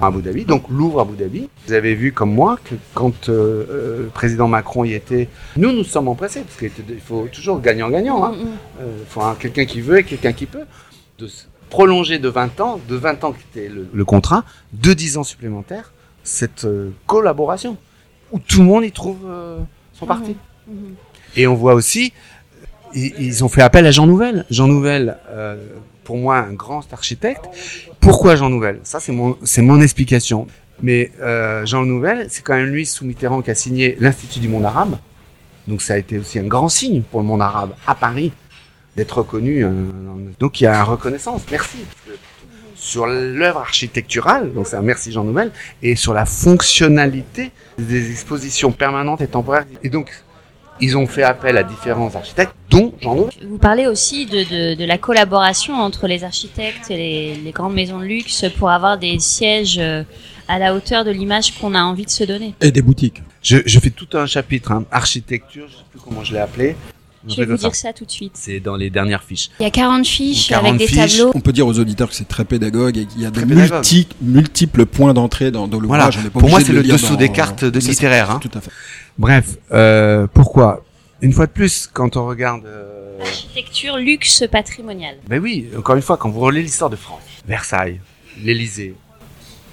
à 0.00 0.06
Abu 0.06 0.22
Dhabi. 0.22 0.44
Donc 0.44 0.68
Louvre 0.68 1.00
Abu 1.00 1.16
Dhabi. 1.16 1.48
Vous 1.66 1.72
avez 1.72 1.94
vu 1.96 2.12
comme 2.12 2.32
moi 2.32 2.56
que 2.62 2.76
quand 2.94 3.28
euh, 3.28 3.64
euh, 3.70 4.02
le 4.04 4.08
président 4.08 4.46
Macron 4.46 4.84
y 4.84 4.92
était, 4.92 5.28
nous 5.56 5.72
nous 5.72 5.82
sommes 5.82 6.06
empressés 6.06 6.42
parce 6.42 6.56
qu'il 6.56 6.70
il 6.88 7.00
faut 7.00 7.26
toujours 7.32 7.60
gagnant-gagnant. 7.60 8.24
Hein. 8.24 8.32
Mm, 8.36 8.42
mm. 8.44 8.48
Euh, 8.82 8.98
faut 9.08 9.22
un- 9.22 9.34
quelqu'un 9.34 9.64
qui 9.64 9.80
veut 9.80 9.98
et 9.98 10.04
quelqu'un 10.04 10.32
qui 10.32 10.46
peut, 10.46 10.64
de 11.18 11.28
prolonger 11.70 12.18
de 12.20 12.28
20 12.28 12.60
ans, 12.60 12.78
de 12.88 12.94
20 12.94 13.24
ans 13.24 13.32
qui 13.32 13.44
était 13.52 13.68
le, 13.68 13.88
le 13.92 14.04
contrat, 14.04 14.44
de 14.72 14.92
10 14.92 15.16
ans 15.18 15.24
supplémentaires, 15.24 15.92
cette 16.22 16.66
euh, 16.66 16.90
collaboration, 17.06 17.76
où 18.30 18.38
tout 18.38 18.60
le 18.60 18.66
monde 18.66 18.84
y 18.84 18.92
trouve 18.92 19.18
euh, 19.26 19.58
son 19.92 20.06
parti. 20.06 20.36
Mhm. 20.68 20.94
Et 21.36 21.46
on 21.48 21.54
voit 21.56 21.74
aussi, 21.74 22.12
euh, 22.62 22.66
ils, 22.94 23.12
ils 23.18 23.44
ont 23.44 23.48
fait 23.48 23.62
appel 23.62 23.84
à 23.86 23.90
Jean 23.90 24.06
Nouvel. 24.06 24.46
Jean 24.50 24.68
Nouvel, 24.68 25.16
euh, 25.30 25.56
pour 26.08 26.16
moi, 26.16 26.38
un 26.38 26.54
grand 26.54 26.90
architecte. 26.90 27.44
Pourquoi 28.00 28.34
Jean 28.34 28.48
Nouvel? 28.48 28.80
Ça, 28.82 28.98
c'est 28.98 29.12
mon, 29.12 29.36
mon 29.58 29.80
explication. 29.82 30.46
Mais 30.80 31.12
euh, 31.20 31.66
Jean 31.66 31.82
Nouvel, 31.82 32.28
c'est 32.30 32.42
quand 32.42 32.54
même 32.54 32.70
lui, 32.70 32.86
sous 32.86 33.04
Mitterrand, 33.04 33.42
qui 33.42 33.50
a 33.50 33.54
signé 33.54 33.94
l'Institut 34.00 34.40
du 34.40 34.48
monde 34.48 34.64
arabe. 34.64 34.96
Donc 35.66 35.82
ça 35.82 35.92
a 35.92 35.98
été 35.98 36.18
aussi 36.18 36.38
un 36.38 36.46
grand 36.46 36.70
signe 36.70 37.02
pour 37.02 37.20
le 37.20 37.26
monde 37.26 37.42
arabe 37.42 37.74
à 37.86 37.94
Paris 37.94 38.32
d'être 38.96 39.18
reconnu. 39.18 39.62
euh, 39.62 39.70
donc 40.40 40.62
il 40.62 40.64
y 40.64 40.66
a 40.66 40.74
une 40.76 40.90
reconnaissance. 40.90 41.42
Merci. 41.50 41.76
Sur 42.74 43.06
l'œuvre 43.06 43.60
architecturale, 43.60 44.54
donc 44.54 44.66
c'est 44.66 44.76
un 44.76 44.82
merci 44.82 45.12
Jean 45.12 45.24
Nouvel, 45.24 45.50
et 45.82 45.94
sur 45.94 46.14
la 46.14 46.24
fonctionnalité 46.24 47.50
des 47.76 48.10
expositions 48.12 48.72
permanentes 48.72 49.20
et 49.20 49.26
temporaires. 49.28 49.66
Et 49.82 49.90
donc 49.90 50.10
ils 50.80 50.96
ont 50.96 51.06
fait 51.06 51.22
appel 51.22 51.56
à 51.56 51.62
différents 51.62 52.14
architectes, 52.14 52.54
dont 52.70 52.92
Jean 53.00 53.14
Nouvel. 53.14 53.32
Vous 53.48 53.58
parlez 53.58 53.86
aussi 53.86 54.26
de, 54.26 54.38
de, 54.44 54.74
de 54.74 54.84
la 54.84 54.98
collaboration 54.98 55.74
entre 55.74 56.06
les 56.06 56.24
architectes 56.24 56.90
et 56.90 56.96
les, 56.96 57.34
les 57.36 57.50
grandes 57.52 57.74
maisons 57.74 57.98
de 57.98 58.04
luxe 58.04 58.44
pour 58.58 58.70
avoir 58.70 58.98
des 58.98 59.18
sièges 59.18 59.78
euh, 59.78 60.02
à 60.48 60.58
la 60.58 60.74
hauteur 60.74 61.04
de 61.04 61.10
l'image 61.10 61.58
qu'on 61.58 61.74
a 61.74 61.82
envie 61.82 62.04
de 62.04 62.10
se 62.10 62.24
donner. 62.24 62.54
Et 62.60 62.70
des 62.70 62.82
boutiques. 62.82 63.22
Je, 63.42 63.58
je 63.64 63.78
fais 63.80 63.90
tout 63.90 64.08
un 64.14 64.26
chapitre, 64.26 64.72
hein, 64.72 64.84
architecture, 64.90 65.66
je 65.68 65.76
sais 65.76 65.84
plus 65.90 66.00
comment 66.00 66.24
je 66.24 66.32
l'ai 66.32 66.40
appelé. 66.40 66.76
Je 67.26 67.36
vais 67.36 67.46
vous 67.46 67.56
dire 67.56 67.74
ça 67.74 67.92
tout 67.92 68.04
de 68.04 68.10
suite. 68.10 68.32
C'est 68.34 68.60
dans 68.60 68.76
les 68.76 68.90
dernières 68.90 69.22
fiches. 69.24 69.50
Il 69.58 69.62
y 69.64 69.66
a 69.66 69.70
40 69.70 70.06
fiches 70.06 70.48
40 70.48 70.66
avec 70.66 70.78
des 70.78 70.86
fiches. 70.86 71.16
tableaux. 71.16 71.32
On 71.34 71.40
peut 71.40 71.52
dire 71.52 71.66
aux 71.66 71.78
auditeurs 71.78 72.08
que 72.08 72.14
c'est 72.14 72.28
très 72.28 72.44
pédagogue 72.44 72.96
et 72.98 73.06
qu'il 73.06 73.20
y 73.22 73.26
a 73.26 73.30
de 73.30 73.40
multi- 73.44 74.06
multiples 74.22 74.86
points 74.86 75.14
d'entrée 75.14 75.50
dans, 75.50 75.66
dans 75.68 75.80
l'ouvrage. 75.80 76.18
Pour 76.32 76.48
moi, 76.48 76.60
c'est 76.60 76.72
de 76.72 76.78
le 76.78 76.82
dessous 76.84 77.14
dans- 77.14 77.16
des 77.16 77.30
cartes 77.30 77.64
de 77.64 77.78
littéraire. 77.80 78.30
Hein. 78.30 78.38
Tout 78.40 78.50
à 78.54 78.60
fait. 78.60 78.70
Bref, 79.18 79.56
euh, 79.72 80.26
pourquoi? 80.32 80.84
Une 81.20 81.32
fois 81.32 81.46
de 81.46 81.52
plus, 81.52 81.88
quand 81.92 82.16
on 82.16 82.26
regarde... 82.26 82.64
euh, 82.66 83.18
Architecture, 83.20 83.96
luxe, 83.96 84.44
patrimonial. 84.50 85.16
Ben 85.28 85.42
oui, 85.42 85.66
encore 85.76 85.96
une 85.96 86.02
fois, 86.02 86.16
quand 86.16 86.30
vous 86.30 86.38
relisez 86.38 86.62
l'histoire 86.66 86.90
de 86.90 86.94
France, 86.96 87.22
Versailles, 87.48 88.00
l'Élysée, 88.44 88.94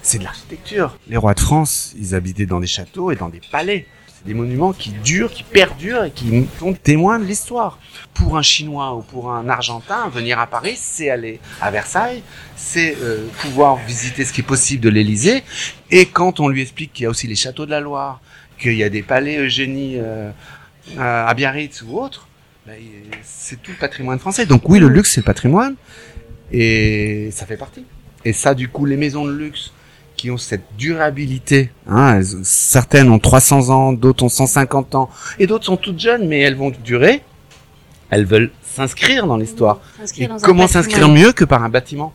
c'est 0.02 0.18
de 0.18 0.24
l'architecture. 0.24 0.98
Les 1.08 1.16
rois 1.16 1.34
de 1.34 1.40
France, 1.40 1.94
ils 1.96 2.16
habitaient 2.16 2.46
dans 2.46 2.58
des 2.58 2.66
châteaux 2.66 3.12
et 3.12 3.16
dans 3.16 3.28
des 3.28 3.40
palais. 3.52 3.86
Des 4.26 4.34
monuments 4.34 4.72
qui 4.72 4.90
durent, 4.90 5.30
qui 5.30 5.44
perdurent 5.44 6.04
et 6.04 6.10
qui 6.10 6.46
sont 6.58 6.72
témoins 6.72 7.18
de 7.18 7.24
l'histoire. 7.24 7.78
Pour 8.12 8.36
un 8.36 8.42
Chinois 8.42 8.96
ou 8.96 9.02
pour 9.02 9.30
un 9.30 9.48
Argentin, 9.48 10.08
venir 10.08 10.38
à 10.40 10.46
Paris, 10.46 10.76
c'est 10.76 11.10
aller 11.10 11.38
à 11.60 11.70
Versailles, 11.70 12.22
c'est 12.56 12.96
euh, 13.02 13.28
pouvoir 13.40 13.76
visiter 13.76 14.24
ce 14.24 14.32
qui 14.32 14.40
est 14.40 14.44
possible 14.44 14.82
de 14.82 14.88
l'Élysée. 14.88 15.44
Et 15.90 16.06
quand 16.06 16.40
on 16.40 16.48
lui 16.48 16.62
explique 16.62 16.92
qu'il 16.92 17.04
y 17.04 17.06
a 17.06 17.10
aussi 17.10 17.28
les 17.28 17.36
châteaux 17.36 17.66
de 17.66 17.70
la 17.70 17.80
Loire, 17.80 18.20
qu'il 18.58 18.74
y 18.74 18.82
a 18.82 18.88
des 18.88 19.02
palais 19.02 19.38
Eugénie 19.38 19.96
euh, 19.98 20.30
à 20.98 21.32
Biarritz 21.34 21.82
ou 21.82 21.98
autre, 21.98 22.26
ben, 22.66 22.74
c'est 23.22 23.62
tout 23.62 23.70
le 23.70 23.76
patrimoine 23.76 24.18
français. 24.18 24.44
Donc 24.44 24.68
oui, 24.68 24.80
le 24.80 24.88
luxe, 24.88 25.12
c'est 25.12 25.20
le 25.20 25.26
patrimoine. 25.26 25.76
Et 26.50 27.30
ça 27.32 27.46
fait 27.46 27.56
partie. 27.56 27.84
Et 28.24 28.32
ça, 28.32 28.54
du 28.54 28.68
coup, 28.68 28.86
les 28.86 28.96
maisons 28.96 29.24
de 29.24 29.32
luxe 29.32 29.72
qui 30.16 30.30
ont 30.30 30.36
cette 30.38 30.64
durabilité, 30.78 31.70
hein, 31.88 32.16
elles- 32.18 32.44
certaines 32.44 33.10
ont 33.10 33.18
300 33.18 33.70
ans, 33.70 33.92
d'autres 33.92 34.24
ont 34.24 34.28
150 34.28 34.94
ans, 34.94 35.08
et 35.38 35.46
d'autres 35.46 35.64
sont 35.66 35.76
toutes 35.76 36.00
jeunes, 36.00 36.26
mais 36.28 36.40
elles 36.40 36.56
vont 36.56 36.72
durer. 36.84 37.22
Elles 38.10 38.24
veulent 38.24 38.50
s'inscrire 38.62 39.26
dans 39.26 39.36
l'histoire. 39.36 39.80
S'inscrire 39.98 40.24
Et 40.26 40.28
dans 40.28 40.36
un 40.36 40.46
comment 40.46 40.66
s'inscrire 40.66 41.08
mieux 41.08 41.32
que 41.32 41.44
par 41.44 41.62
un 41.64 41.68
bâtiment? 41.68 42.12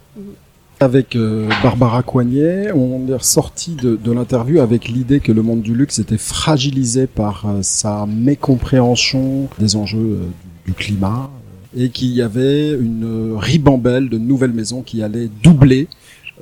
Avec 0.80 1.16
euh, 1.16 1.48
Barbara 1.62 2.02
Coignet, 2.02 2.72
on 2.74 3.08
est 3.08 3.14
ressorti 3.14 3.76
de, 3.76 3.96
de 3.96 4.12
l'interview 4.12 4.62
avec 4.62 4.88
l'idée 4.88 5.20
que 5.20 5.32
le 5.32 5.44
monde 5.44 5.62
du 5.62 5.76
luxe 5.76 6.00
était 6.00 6.18
fragilisé 6.18 7.06
par 7.06 7.46
euh, 7.48 7.60
sa 7.62 8.08
mécompréhension 8.08 9.48
des 9.60 9.76
enjeux 9.76 10.00
euh, 10.00 10.26
du, 10.66 10.72
du 10.72 10.74
climat 10.74 11.30
et 11.78 11.90
qu'il 11.90 12.10
y 12.10 12.22
avait 12.22 12.72
une 12.72 13.36
ribambelle 13.38 14.10
de 14.10 14.18
nouvelles 14.18 14.52
maisons 14.54 14.82
qui 14.82 15.04
allaient 15.04 15.30
doubler, 15.44 15.88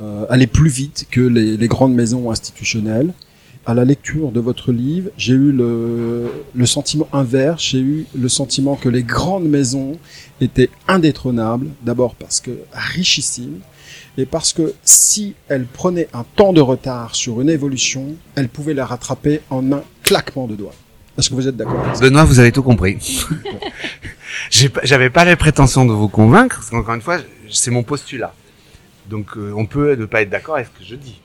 euh, 0.02 0.26
aller 0.30 0.48
plus 0.48 0.70
vite 0.70 1.08
que 1.12 1.22
les, 1.22 1.58
les 1.58 1.68
grandes 1.68 1.94
maisons 1.94 2.32
institutionnelles. 2.32 3.14
À 3.66 3.74
la 3.74 3.86
lecture 3.86 4.32
de 4.32 4.40
votre 4.40 4.72
livre, 4.72 5.12
j'ai 5.18 5.34
eu 5.34 5.52
le, 5.52 6.32
le 6.56 6.66
sentiment 6.66 7.08
inverse, 7.14 7.62
j'ai 7.62 7.80
eu 7.80 8.06
le 8.18 8.30
sentiment 8.30 8.76
que 8.76 8.90
les 8.90 9.04
grandes 9.04 9.48
maisons 9.48 10.00
étaient 10.42 10.70
indétrônables, 10.88 11.68
d'abord 11.84 12.16
parce 12.16 12.40
que 12.40 12.52
richissimes, 12.72 13.60
et 14.18 14.26
parce 14.26 14.54
que 14.54 14.74
si 14.84 15.36
elle 15.50 15.66
prenait 15.66 16.08
un 16.14 16.24
temps 16.36 16.54
de 16.54 16.62
retard 16.62 17.16
sur 17.16 17.42
une 17.42 17.50
évolution, 17.50 18.16
elle 18.36 18.50
pouvait 18.50 18.74
la 18.74 18.86
rattraper 18.86 19.42
en 19.50 19.72
un 19.72 19.84
claquement 20.04 20.48
de 20.48 20.56
doigts. 20.56 20.74
Est-ce 21.18 21.30
que 21.30 21.36
vous 21.36 21.48
êtes 21.48 21.58
d'accord 21.58 21.86
Benoît, 22.00 22.24
vous 22.24 22.40
avez 22.40 22.52
tout 22.52 22.64
compris. 22.64 22.98
J'avais 24.84 25.10
pas 25.10 25.26
la 25.26 25.36
prétention 25.36 25.86
de 25.86 25.92
vous 25.92 26.08
convaincre, 26.08 26.58
parce 26.58 26.70
qu'encore 26.70 26.96
une 26.96 27.02
fois, 27.02 27.20
c'est 27.50 27.72
mon 27.72 27.84
postulat. 27.84 28.34
Donc 29.10 29.28
euh, 29.38 29.52
on 29.56 29.66
peut 29.66 29.96
ne 29.96 30.06
pas 30.06 30.22
être 30.22 30.30
d'accord 30.30 30.56
avec 30.56 30.68
ce 30.74 30.80
que 30.80 30.86
je 30.90 30.96
dis. 30.96 31.20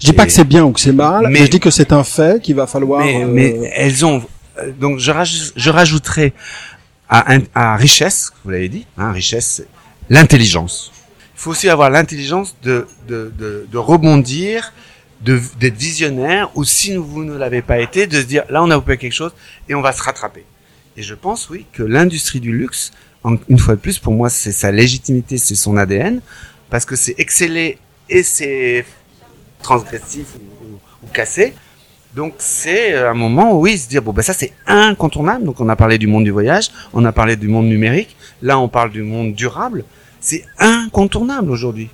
Je 0.00 0.06
dis 0.06 0.12
pas 0.12 0.26
que 0.26 0.32
c'est 0.32 0.44
bien 0.44 0.64
ou 0.64 0.72
que 0.72 0.80
c'est 0.80 0.92
mal, 0.92 1.22
mais, 1.24 1.30
mais- 1.40 1.46
je 1.46 1.50
dis 1.50 1.60
que 1.60 1.70
c'est 1.70 1.92
un 1.92 2.04
fait 2.04 2.42
qu'il 2.42 2.54
va 2.54 2.66
falloir... 2.66 3.04
mais, 3.04 3.22
euh, 3.24 3.26
mais 3.28 3.72
elles 3.74 4.04
ont 4.04 4.22
euh, 4.58 4.70
donc 4.78 4.98
je, 4.98 5.10
raj- 5.10 5.52
je 5.56 5.70
rajouterai 5.70 6.32
à, 7.08 7.76
richesse, 7.76 8.32
vous 8.44 8.50
l'avez 8.50 8.68
dit, 8.68 8.86
hein, 8.98 9.12
richesse, 9.12 9.62
l'intelligence. 10.10 10.92
Il 11.36 11.40
faut 11.40 11.50
aussi 11.52 11.68
avoir 11.68 11.88
l'intelligence 11.90 12.56
de, 12.62 12.86
de, 13.08 13.32
de, 13.38 13.66
de 13.70 13.78
rebondir, 13.78 14.72
d'être 15.22 15.76
visionnaire, 15.76 16.50
ou 16.56 16.64
si 16.64 16.94
vous 16.96 17.24
ne 17.24 17.36
l'avez 17.36 17.62
pas 17.62 17.78
été, 17.78 18.06
de 18.06 18.20
se 18.20 18.26
dire 18.26 18.44
là 18.50 18.62
on 18.62 18.70
a 18.70 18.76
opéré 18.76 18.98
quelque 18.98 19.12
chose 19.14 19.32
et 19.68 19.74
on 19.74 19.82
va 19.82 19.92
se 19.92 20.02
rattraper. 20.02 20.44
Et 20.96 21.02
je 21.02 21.14
pense 21.14 21.48
oui 21.50 21.64
que 21.72 21.82
l'industrie 21.82 22.40
du 22.40 22.52
luxe, 22.56 22.92
une 23.48 23.58
fois 23.58 23.74
de 23.76 23.80
plus, 23.80 23.98
pour 23.98 24.12
moi 24.14 24.28
c'est 24.30 24.52
sa 24.52 24.70
légitimité, 24.72 25.38
c'est 25.38 25.54
son 25.54 25.76
ADN, 25.76 26.20
parce 26.70 26.84
que 26.84 26.96
c'est 26.96 27.14
exceller 27.18 27.78
et 28.08 28.22
c'est 28.22 28.84
transgressif 29.62 30.26
ou, 31.02 31.06
cassé. 31.12 31.54
Donc 32.14 32.34
c'est 32.38 32.94
euh, 32.94 33.10
un 33.10 33.14
moment 33.14 33.52
où 33.52 33.62
oui, 33.62 33.78
se 33.78 33.88
dire 33.88 34.02
bon 34.02 34.12
ben 34.12 34.22
ça 34.22 34.32
c'est 34.32 34.52
incontournable. 34.66 35.44
Donc 35.44 35.60
on 35.60 35.68
a 35.68 35.76
parlé 35.76 35.98
du 35.98 36.06
monde 36.06 36.24
du 36.24 36.30
voyage, 36.30 36.70
on 36.92 37.04
a 37.04 37.12
parlé 37.12 37.36
du 37.36 37.48
monde 37.48 37.66
numérique, 37.66 38.16
là 38.42 38.58
on 38.58 38.68
parle 38.68 38.90
du 38.90 39.02
monde 39.02 39.34
durable. 39.34 39.84
C'est 40.20 40.44
incontournable 40.58 41.50
aujourd'hui. 41.50 41.90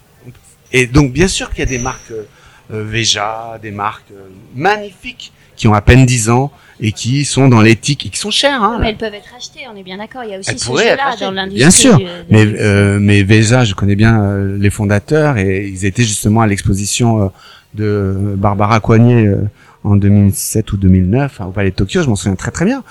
Et 0.72 0.86
donc 0.86 1.12
bien 1.12 1.28
sûr 1.28 1.50
qu'il 1.50 1.60
y 1.60 1.62
a 1.62 1.66
des 1.66 1.78
marques 1.78 2.10
euh, 2.10 2.24
euh, 2.72 2.84
Veja, 2.84 3.58
des 3.60 3.70
marques 3.70 4.10
euh, 4.12 4.28
magnifiques 4.54 5.32
qui 5.56 5.68
ont 5.68 5.74
à 5.74 5.80
peine 5.80 6.06
10 6.06 6.30
ans 6.30 6.50
et 6.80 6.92
qui 6.92 7.24
sont 7.24 7.48
dans 7.48 7.60
l'éthique 7.60 8.06
et 8.06 8.08
qui 8.08 8.18
sont 8.18 8.30
chères. 8.30 8.62
Hein, 8.62 8.78
Mais 8.80 8.90
elles 8.90 8.96
peuvent 8.96 9.14
être 9.14 9.32
achetées, 9.36 9.60
on 9.72 9.76
est 9.76 9.84
bien 9.84 9.98
d'accord. 9.98 10.24
Il 10.24 10.30
y 10.30 10.34
a 10.34 10.38
aussi 10.38 10.50
Elles 10.50 10.58
ce 10.58 10.66
jeu-là 10.70 11.14
dans 11.20 11.30
l'industrie. 11.30 11.58
bien 11.60 11.70
sûr. 11.70 12.00
Mais 12.30 12.44
euh, 12.44 12.98
mais 13.00 13.22
Vesa, 13.22 13.64
je 13.64 13.74
connais 13.74 13.94
bien 13.94 14.20
euh, 14.20 14.58
les 14.58 14.70
fondateurs 14.70 15.38
et 15.38 15.68
ils 15.68 15.84
étaient 15.84 16.02
justement 16.02 16.40
à 16.40 16.46
l'exposition 16.46 17.22
euh, 17.22 17.28
de 17.74 18.34
Barbara 18.36 18.80
Coignet 18.80 19.26
euh, 19.26 19.42
en 19.84 19.96
2007 19.96 20.72
ou 20.72 20.76
2009 20.76 21.40
hein, 21.40 21.46
au 21.46 21.50
Palais 21.52 21.70
de 21.70 21.76
Tokyo. 21.76 22.02
Je 22.02 22.08
m'en 22.08 22.16
souviens 22.16 22.34
très 22.36 22.50
très 22.50 22.64
bien. 22.64 22.82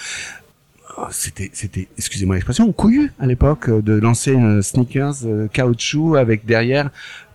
Oh, 0.97 1.03
C'était 1.11 1.49
c'était 1.53 1.87
excusez-moi 1.97 2.35
l'expression 2.35 2.71
couillu 2.71 3.11
à 3.19 3.25
l'époque 3.25 3.69
de 3.69 3.93
lancer 3.93 4.31
une 4.33 4.61
sneakers 4.61 5.15
caoutchouc 5.51 6.15
avec 6.15 6.45
derrière 6.45 6.89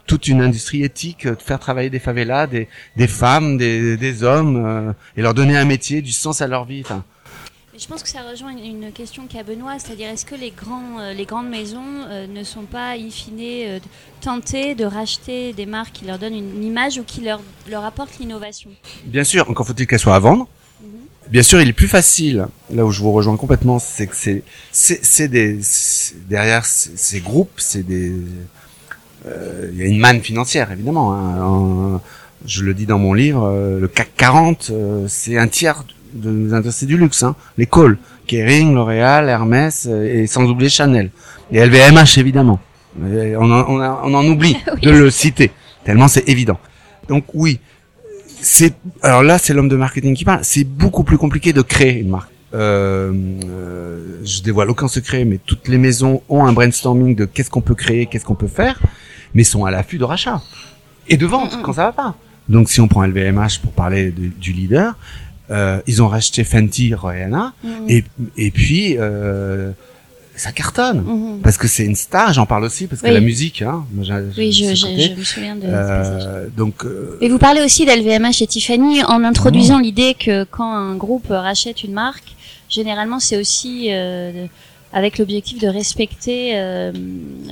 toute 0.06 0.28
une 0.28 0.40
industrie 0.40 0.82
éthique, 0.82 1.26
euh, 1.26 1.34
de 1.34 1.42
faire 1.42 1.58
travailler 1.58 1.90
des 1.90 1.98
favelas, 1.98 2.46
des, 2.46 2.68
des 2.96 3.08
femmes, 3.08 3.56
des, 3.58 3.96
des 3.96 4.22
hommes, 4.22 4.64
euh, 4.64 4.92
et 5.16 5.22
leur 5.22 5.34
donner 5.34 5.56
un 5.56 5.64
métier, 5.64 6.02
du 6.02 6.12
sens 6.12 6.40
à 6.40 6.46
leur 6.46 6.64
vie. 6.64 6.82
Enfin, 6.84 7.04
Je 7.78 7.86
pense 7.86 8.02
que 8.02 8.08
ça 8.08 8.22
rejoint 8.22 8.56
une, 8.56 8.90
question 8.92 9.26
qu'a 9.26 9.42
Benoît, 9.42 9.78
c'est-à-dire 9.78 10.08
est-ce 10.08 10.24
que 10.24 10.34
les, 10.34 10.50
grands, 10.50 10.98
euh, 10.98 11.12
les 11.12 11.26
grandes 11.26 11.50
maisons 11.50 12.04
euh, 12.08 12.26
ne 12.26 12.42
sont 12.42 12.62
pas, 12.62 12.92
in 12.92 13.10
fine, 13.10 13.38
euh, 13.40 13.78
tentées 14.22 14.74
de 14.74 14.84
racheter 14.84 15.52
des 15.52 15.66
marques 15.66 15.92
qui 15.92 16.06
leur 16.06 16.18
donnent 16.18 16.34
une, 16.34 16.64
image 16.64 16.98
ou 16.98 17.04
qui 17.04 17.20
leur, 17.20 17.42
leur 17.68 17.84
apportent 17.84 18.18
l'innovation? 18.18 18.70
Bien 19.04 19.24
sûr, 19.24 19.50
encore 19.50 19.66
faut-il 19.66 19.86
qu'elle 19.86 19.98
soit 19.98 20.14
à 20.14 20.18
vendre. 20.18 20.48
Bien 21.28 21.42
sûr, 21.42 21.60
il 21.60 21.68
est 21.68 21.74
plus 21.74 21.88
facile. 21.88 22.46
Là 22.70 22.84
où 22.86 22.92
je 22.92 23.00
vous 23.00 23.12
rejoins 23.12 23.36
complètement, 23.36 23.78
c'est 23.78 24.06
que 24.06 24.14
c'est 24.14 24.44
c'est 24.70 25.04
c'est 25.04 25.28
des 25.28 25.58
derrière 26.28 26.64
ces, 26.64 27.20
groupes, 27.20 27.50
c'est 27.56 27.82
des 27.82 28.12
il 29.24 29.78
y 29.78 29.82
a 29.82 29.86
une 29.86 29.98
manne 29.98 30.20
financière 30.20 30.70
évidemment. 30.72 31.12
hein. 31.14 31.36
Un- 31.96 32.00
je 32.46 32.62
le 32.62 32.74
dis 32.74 32.86
dans 32.86 32.98
mon 32.98 33.12
livre, 33.14 33.44
euh, 33.44 33.80
le 33.80 33.88
CAC 33.88 34.10
40, 34.16 34.68
euh, 34.70 35.06
c'est 35.08 35.36
un 35.36 35.48
tiers 35.48 35.84
de 36.12 36.30
nos 36.30 36.54
industries 36.54 36.86
du 36.86 36.96
luxe. 36.96 37.22
Hein. 37.24 37.34
Les 37.58 37.66
Cole, 37.66 37.98
Kering, 38.28 38.74
L'Oréal, 38.74 39.28
Hermès 39.28 39.86
euh, 39.90 40.04
et 40.22 40.26
sans 40.28 40.44
oublier 40.48 40.68
Chanel 40.70 41.10
et 41.50 41.58
LVMH 41.64 42.18
évidemment. 42.18 42.60
Et 43.12 43.36
on, 43.36 43.42
en, 43.50 43.64
on, 43.68 43.80
a- 43.80 44.00
on 44.04 44.14
en 44.14 44.24
oublie 44.26 44.56
de 44.82 44.90
le 44.90 45.10
citer 45.10 45.50
tellement 45.84 46.08
c'est 46.08 46.28
évident. 46.28 46.58
Donc 47.08 47.24
oui, 47.34 47.58
c'est 48.40 48.74
alors 49.02 49.22
là 49.22 49.38
c'est 49.38 49.52
l'homme 49.54 49.68
de 49.68 49.76
marketing 49.76 50.14
qui 50.14 50.24
parle. 50.24 50.40
C'est 50.42 50.64
beaucoup 50.64 51.02
plus 51.04 51.18
compliqué 51.18 51.52
de 51.52 51.62
créer 51.62 51.98
une 52.00 52.10
marque. 52.10 52.30
Euh, 52.54 53.12
euh, 53.48 54.20
je 54.24 54.40
dévoile 54.42 54.70
aucun 54.70 54.88
secret, 54.88 55.24
mais 55.24 55.38
toutes 55.44 55.68
les 55.68 55.78
maisons 55.78 56.22
ont 56.28 56.44
un 56.44 56.52
brainstorming 56.52 57.14
de 57.16 57.24
qu'est-ce 57.24 57.50
qu'on 57.50 57.60
peut 57.60 57.74
créer, 57.74 58.06
qu'est-ce 58.06 58.24
qu'on 58.24 58.34
peut 58.36 58.46
faire, 58.46 58.80
mais 59.36 59.44
sont 59.44 59.64
à 59.66 59.70
l'affût 59.70 59.98
de 59.98 60.04
rachat 60.04 60.40
et 61.08 61.16
de 61.16 61.26
vente 61.26 61.58
quand 61.62 61.74
ça 61.74 61.84
va 61.84 61.92
pas. 61.92 62.14
Donc 62.48 62.68
si 62.70 62.80
on 62.80 62.88
prend 62.88 63.04
LVMH 63.04 63.60
pour 63.62 63.72
parler 63.72 64.10
de- 64.10 64.28
du 64.28 64.52
leader, 64.52 64.96
euh, 65.50 65.80
ils 65.86 66.02
ont 66.02 66.08
racheté 66.08 66.42
Fenty, 66.42 66.94
Rihanna, 66.94 67.52
et, 67.88 68.02
et 68.36 68.50
puis 68.50 68.96
euh, 68.98 69.70
ça 70.34 70.52
cartonne 70.52 71.00
Mhm. 71.02 71.40
parce 71.42 71.56
que 71.58 71.68
c'est 71.68 71.84
une 71.84 71.94
star. 71.96 72.32
J'en 72.32 72.46
parle 72.46 72.64
aussi 72.64 72.86
parce 72.86 73.00
que 73.02 73.06
Oui. 73.08 73.14
la 73.14 73.20
musique, 73.20 73.62
hein. 73.62 73.84
Oui, 73.96 74.52
je, 74.52 74.64
me 75.18 75.24
souviens 75.24 75.56
de. 75.56 75.62
Euh, 75.64 76.46
donc 76.56 76.84
euh, 76.84 77.18
Et 77.20 77.28
vous 77.28 77.38
parlez 77.38 77.62
aussi 77.62 77.84
d'LVMH 77.86 78.42
et 78.42 78.46
Tiffany 78.46 79.04
en 79.04 79.22
introduisant 79.22 79.78
l'idée 79.78 80.14
que 80.18 80.44
quand 80.44 80.72
un 80.72 80.94
groupe 80.96 81.26
rachète 81.28 81.84
une 81.84 81.92
marque, 81.92 82.34
généralement 82.68 83.20
c'est 83.20 83.38
aussi 83.38 83.88
euh, 83.92 84.46
avec 84.96 85.18
l'objectif 85.18 85.58
de 85.60 85.68
respecter 85.68 86.52
euh, 86.54 86.90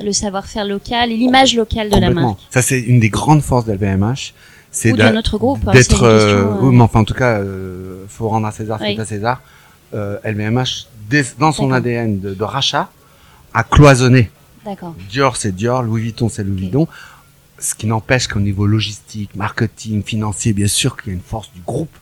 le 0.03 0.13
savoir-faire 0.13 0.65
local 0.65 1.13
et 1.13 1.17
l'image 1.17 1.55
locale 1.55 1.91
de 1.91 1.99
la 2.01 2.09
marque. 2.09 2.39
Ça 2.49 2.63
c'est 2.63 2.81
une 2.81 3.01
des 3.01 3.11
grandes 3.11 3.43
forces 3.43 3.67
d'LVMH, 3.67 4.33
c'est 4.71 4.93
Ou 4.93 4.97
d'a- 4.97 5.11
de 5.11 5.15
notre 5.15 5.37
groupe. 5.37 5.61
hein, 5.67 5.73
c'est 5.75 5.79
d'être 5.91 6.03
euh, 6.05 6.45
euh, 6.47 6.55
oui, 6.63 6.75
mais 6.75 6.83
enfin 6.83 7.01
en 7.01 7.05
tout 7.05 7.13
cas 7.15 7.39
euh, 7.41 8.05
faut 8.09 8.29
rendre 8.31 8.47
à 8.47 8.53
César 8.53 8.79
ce 8.79 8.85
Oui. 8.85 8.99
à 8.99 9.05
César 9.05 9.43
euh, 9.93 10.17
LVMH 10.25 10.87
dès- 11.11 11.25
dans 11.39 11.53
son. 11.53 11.71
ADN 11.71 12.19
de, 12.19 12.33
de 12.33 12.45
rachat 12.45 12.89
a 13.53 13.63
cloisonné 13.63 14.31
D'accord. 14.65 14.95
Dior 15.11 15.37
c'est 15.37 15.55
Dior 15.55 15.83
Louis 15.83 16.01
Vuitton 16.01 16.31
c'est 16.31 16.45
Louis. 16.45 16.63
Vuitton 16.63 16.89
ce 17.59 17.75
qui 17.75 17.87
n'empêche 17.87 18.27
qu'au 18.27 18.41
niveau 18.41 18.67
logistique 18.67 19.37
marketing 19.37 20.03
financier 20.03 20.55
bien 20.55 20.67
sûr 20.67 20.97
qu'il 20.97 21.09
y 21.09 21.11
a 21.11 21.15
une 21.17 21.23
force 21.23 21.51
du 21.55 21.61
groupe 21.61 21.95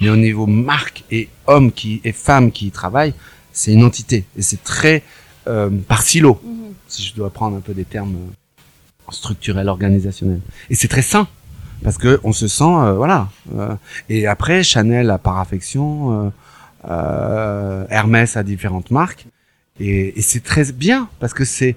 mais 0.00 0.08
au 0.08 0.16
niveau 0.16 0.46
marque 0.46 1.04
et 1.10 1.28
hommes 1.46 1.70
qui 1.70 2.00
et 2.02 2.12
femmes 2.12 2.50
qui 2.50 2.68
y 2.68 2.70
travaillent 2.70 3.12
c'est 3.52 3.72
une 3.72 3.84
entité 3.84 4.24
et 4.36 4.42
c'est 4.42 4.62
très 4.62 5.02
euh, 5.48 5.70
par 5.88 6.02
silo 6.02 6.40
Mhm. 6.44 6.72
si 6.88 7.02
je 7.02 7.14
dois 7.14 7.30
prendre 7.30 7.56
un 7.56 7.60
peu 7.60 7.72
des 7.74 7.84
termes 7.84 8.14
euh, 8.16 9.12
structurels, 9.12 9.68
organisationnels. 9.68 10.40
Et 10.70 10.74
c'est 10.74 10.88
très 10.88 11.02
sain 11.02 11.26
parce 11.82 11.96
que 11.98 12.20
on 12.24 12.32
se 12.32 12.46
sent, 12.48 12.64
euh, 12.64 12.92
voilà. 12.94 13.28
euh, 13.56 13.74
et 14.08 14.26
après, 14.26 14.62
Chanel 14.62 15.10
a 15.10 15.18
par 15.18 15.38
affection, 15.38 16.26
euh, 16.26 16.30
euh, 16.90 17.84
Hermès 17.90 18.36
a 18.36 18.42
différentes 18.42 18.90
marques, 18.90 19.26
et, 19.78 20.18
et 20.18 20.22
c'est 20.22 20.42
très 20.44 20.72
bien 20.72 21.08
parce 21.20 21.32
que 21.34 21.44
c'est, 21.44 21.76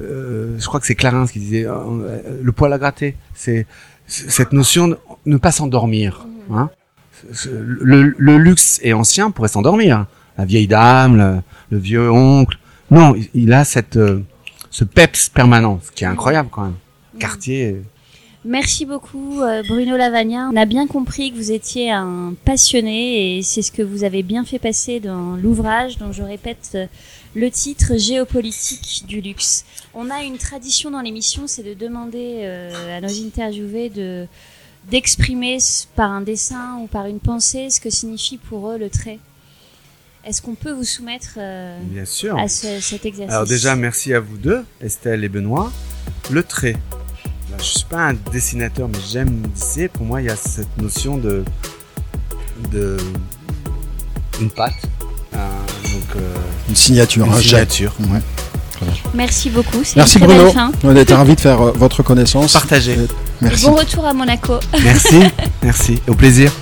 euh, 0.00 0.56
je 0.58 0.66
crois 0.66 0.80
que 0.80 0.86
c'est 0.86 0.94
Clarins 0.96 1.26
qui 1.26 1.38
disait, 1.38 1.64
euh, 1.66 2.20
le 2.42 2.52
poil 2.52 2.72
à 2.72 2.78
gratter, 2.78 3.16
c'est 3.34 3.66
cette 4.08 4.52
notion 4.52 4.88
de 4.88 4.98
ne 5.26 5.36
pas 5.36 5.52
s'endormir. 5.52 6.26
Hein 6.52 6.70
Ce- 7.32 7.48
le, 7.48 8.14
le 8.16 8.38
luxe 8.38 8.78
est 8.82 8.92
ancien 8.92 9.30
pourrait 9.30 9.48
s'endormir. 9.48 10.06
La 10.38 10.44
vieille 10.44 10.66
dame, 10.66 11.16
le, 11.16 11.42
le 11.70 11.78
vieux 11.78 12.10
oncle. 12.10 12.58
Non, 12.90 13.14
il, 13.14 13.28
il 13.34 13.52
a 13.52 13.64
cette 13.64 13.96
euh, 13.96 14.22
ce 14.70 14.84
peps 14.84 15.28
permanent, 15.30 15.80
ce 15.82 15.90
qui 15.90 16.04
est 16.04 16.06
incroyable 16.06 16.48
quand 16.50 16.62
même. 16.62 16.76
Cartier. 17.18 17.82
Merci 18.44 18.86
beaucoup 18.86 19.40
euh, 19.40 19.64
Bruno 19.66 19.96
Lavagna. 19.96 20.48
On 20.52 20.56
a 20.56 20.66
bien 20.66 20.86
compris 20.86 21.32
que 21.32 21.36
vous 21.36 21.50
étiez 21.50 21.90
un 21.90 22.34
passionné 22.44 23.38
et 23.38 23.42
c'est 23.42 23.62
ce 23.62 23.72
que 23.72 23.82
vous 23.82 24.04
avez 24.04 24.22
bien 24.22 24.44
fait 24.44 24.60
passer 24.60 25.00
dans 25.00 25.34
l'ouvrage 25.34 25.98
dont 25.98 26.12
je 26.12 26.22
répète 26.22 26.70
euh, 26.76 26.86
le 27.34 27.50
titre 27.50 27.96
Géopolitique 27.98 29.04
du 29.08 29.20
luxe. 29.20 29.64
On 29.94 30.10
a 30.10 30.22
une 30.22 30.38
tradition 30.38 30.92
dans 30.92 31.00
l'émission, 31.00 31.48
c'est 31.48 31.64
de 31.64 31.74
demander 31.74 32.42
euh, 32.42 32.98
à 32.98 33.00
nos 33.00 33.26
interviewés 33.26 33.88
de 33.90 34.26
d'exprimer 34.90 35.58
par 35.96 36.12
un 36.12 36.20
dessin 36.20 36.78
ou 36.80 36.86
par 36.86 37.06
une 37.06 37.18
pensée 37.18 37.70
ce 37.70 37.80
que 37.80 37.90
signifie 37.90 38.36
pour 38.36 38.70
eux 38.70 38.78
le 38.78 38.90
trait. 38.90 39.18
Est-ce 40.26 40.42
qu'on 40.42 40.54
peut 40.56 40.72
vous 40.72 40.84
soumettre 40.84 41.34
euh, 41.38 41.78
Bien 41.84 42.04
sûr. 42.04 42.36
à 42.38 42.48
ce- 42.48 42.80
cet 42.80 43.06
exercice 43.06 43.32
Alors 43.32 43.46
déjà, 43.46 43.76
merci 43.76 44.12
à 44.12 44.20
vous 44.20 44.36
deux, 44.36 44.64
Estelle 44.80 45.22
et 45.24 45.28
Benoît. 45.28 45.70
Le 46.30 46.42
trait. 46.42 46.72
Là, 47.50 47.56
je 47.58 47.64
suis 47.64 47.84
pas 47.84 48.08
un 48.08 48.14
dessinateur, 48.32 48.88
mais 48.88 48.98
j'aime 49.08 49.42
dessiner. 49.54 49.88
Pour 49.88 50.04
moi, 50.04 50.20
il 50.20 50.26
y 50.26 50.30
a 50.30 50.36
cette 50.36 50.76
notion 50.78 51.16
de 51.16 51.44
de 52.72 52.96
une 54.40 54.50
patte. 54.50 54.72
Euh, 55.34 55.38
donc 55.84 56.16
euh, 56.16 56.34
Une 56.68 56.74
signature, 56.74 57.24
une 57.26 57.32
un 57.32 57.36
jet. 57.40 57.48
signature. 57.50 57.94
Ouais. 58.00 58.20
Merci 59.14 59.48
beaucoup. 59.50 59.82
Merci 59.94 60.18
une 60.18 60.26
Bruno. 60.26 60.50
fin. 60.50 60.70
On 60.82 60.94
était 60.96 61.14
ravis 61.14 61.34
de 61.36 61.40
faire 61.40 61.60
euh, 61.62 61.72
votre 61.72 62.02
connaissance. 62.02 62.52
Partagez. 62.52 62.98
Euh, 62.98 63.06
Merci. 63.40 63.64
Bon 63.66 63.74
retour 63.74 64.04
à 64.06 64.12
Monaco. 64.12 64.54
Merci, 64.82 65.20
merci. 65.62 65.98
Au 66.08 66.14
plaisir. 66.14 66.52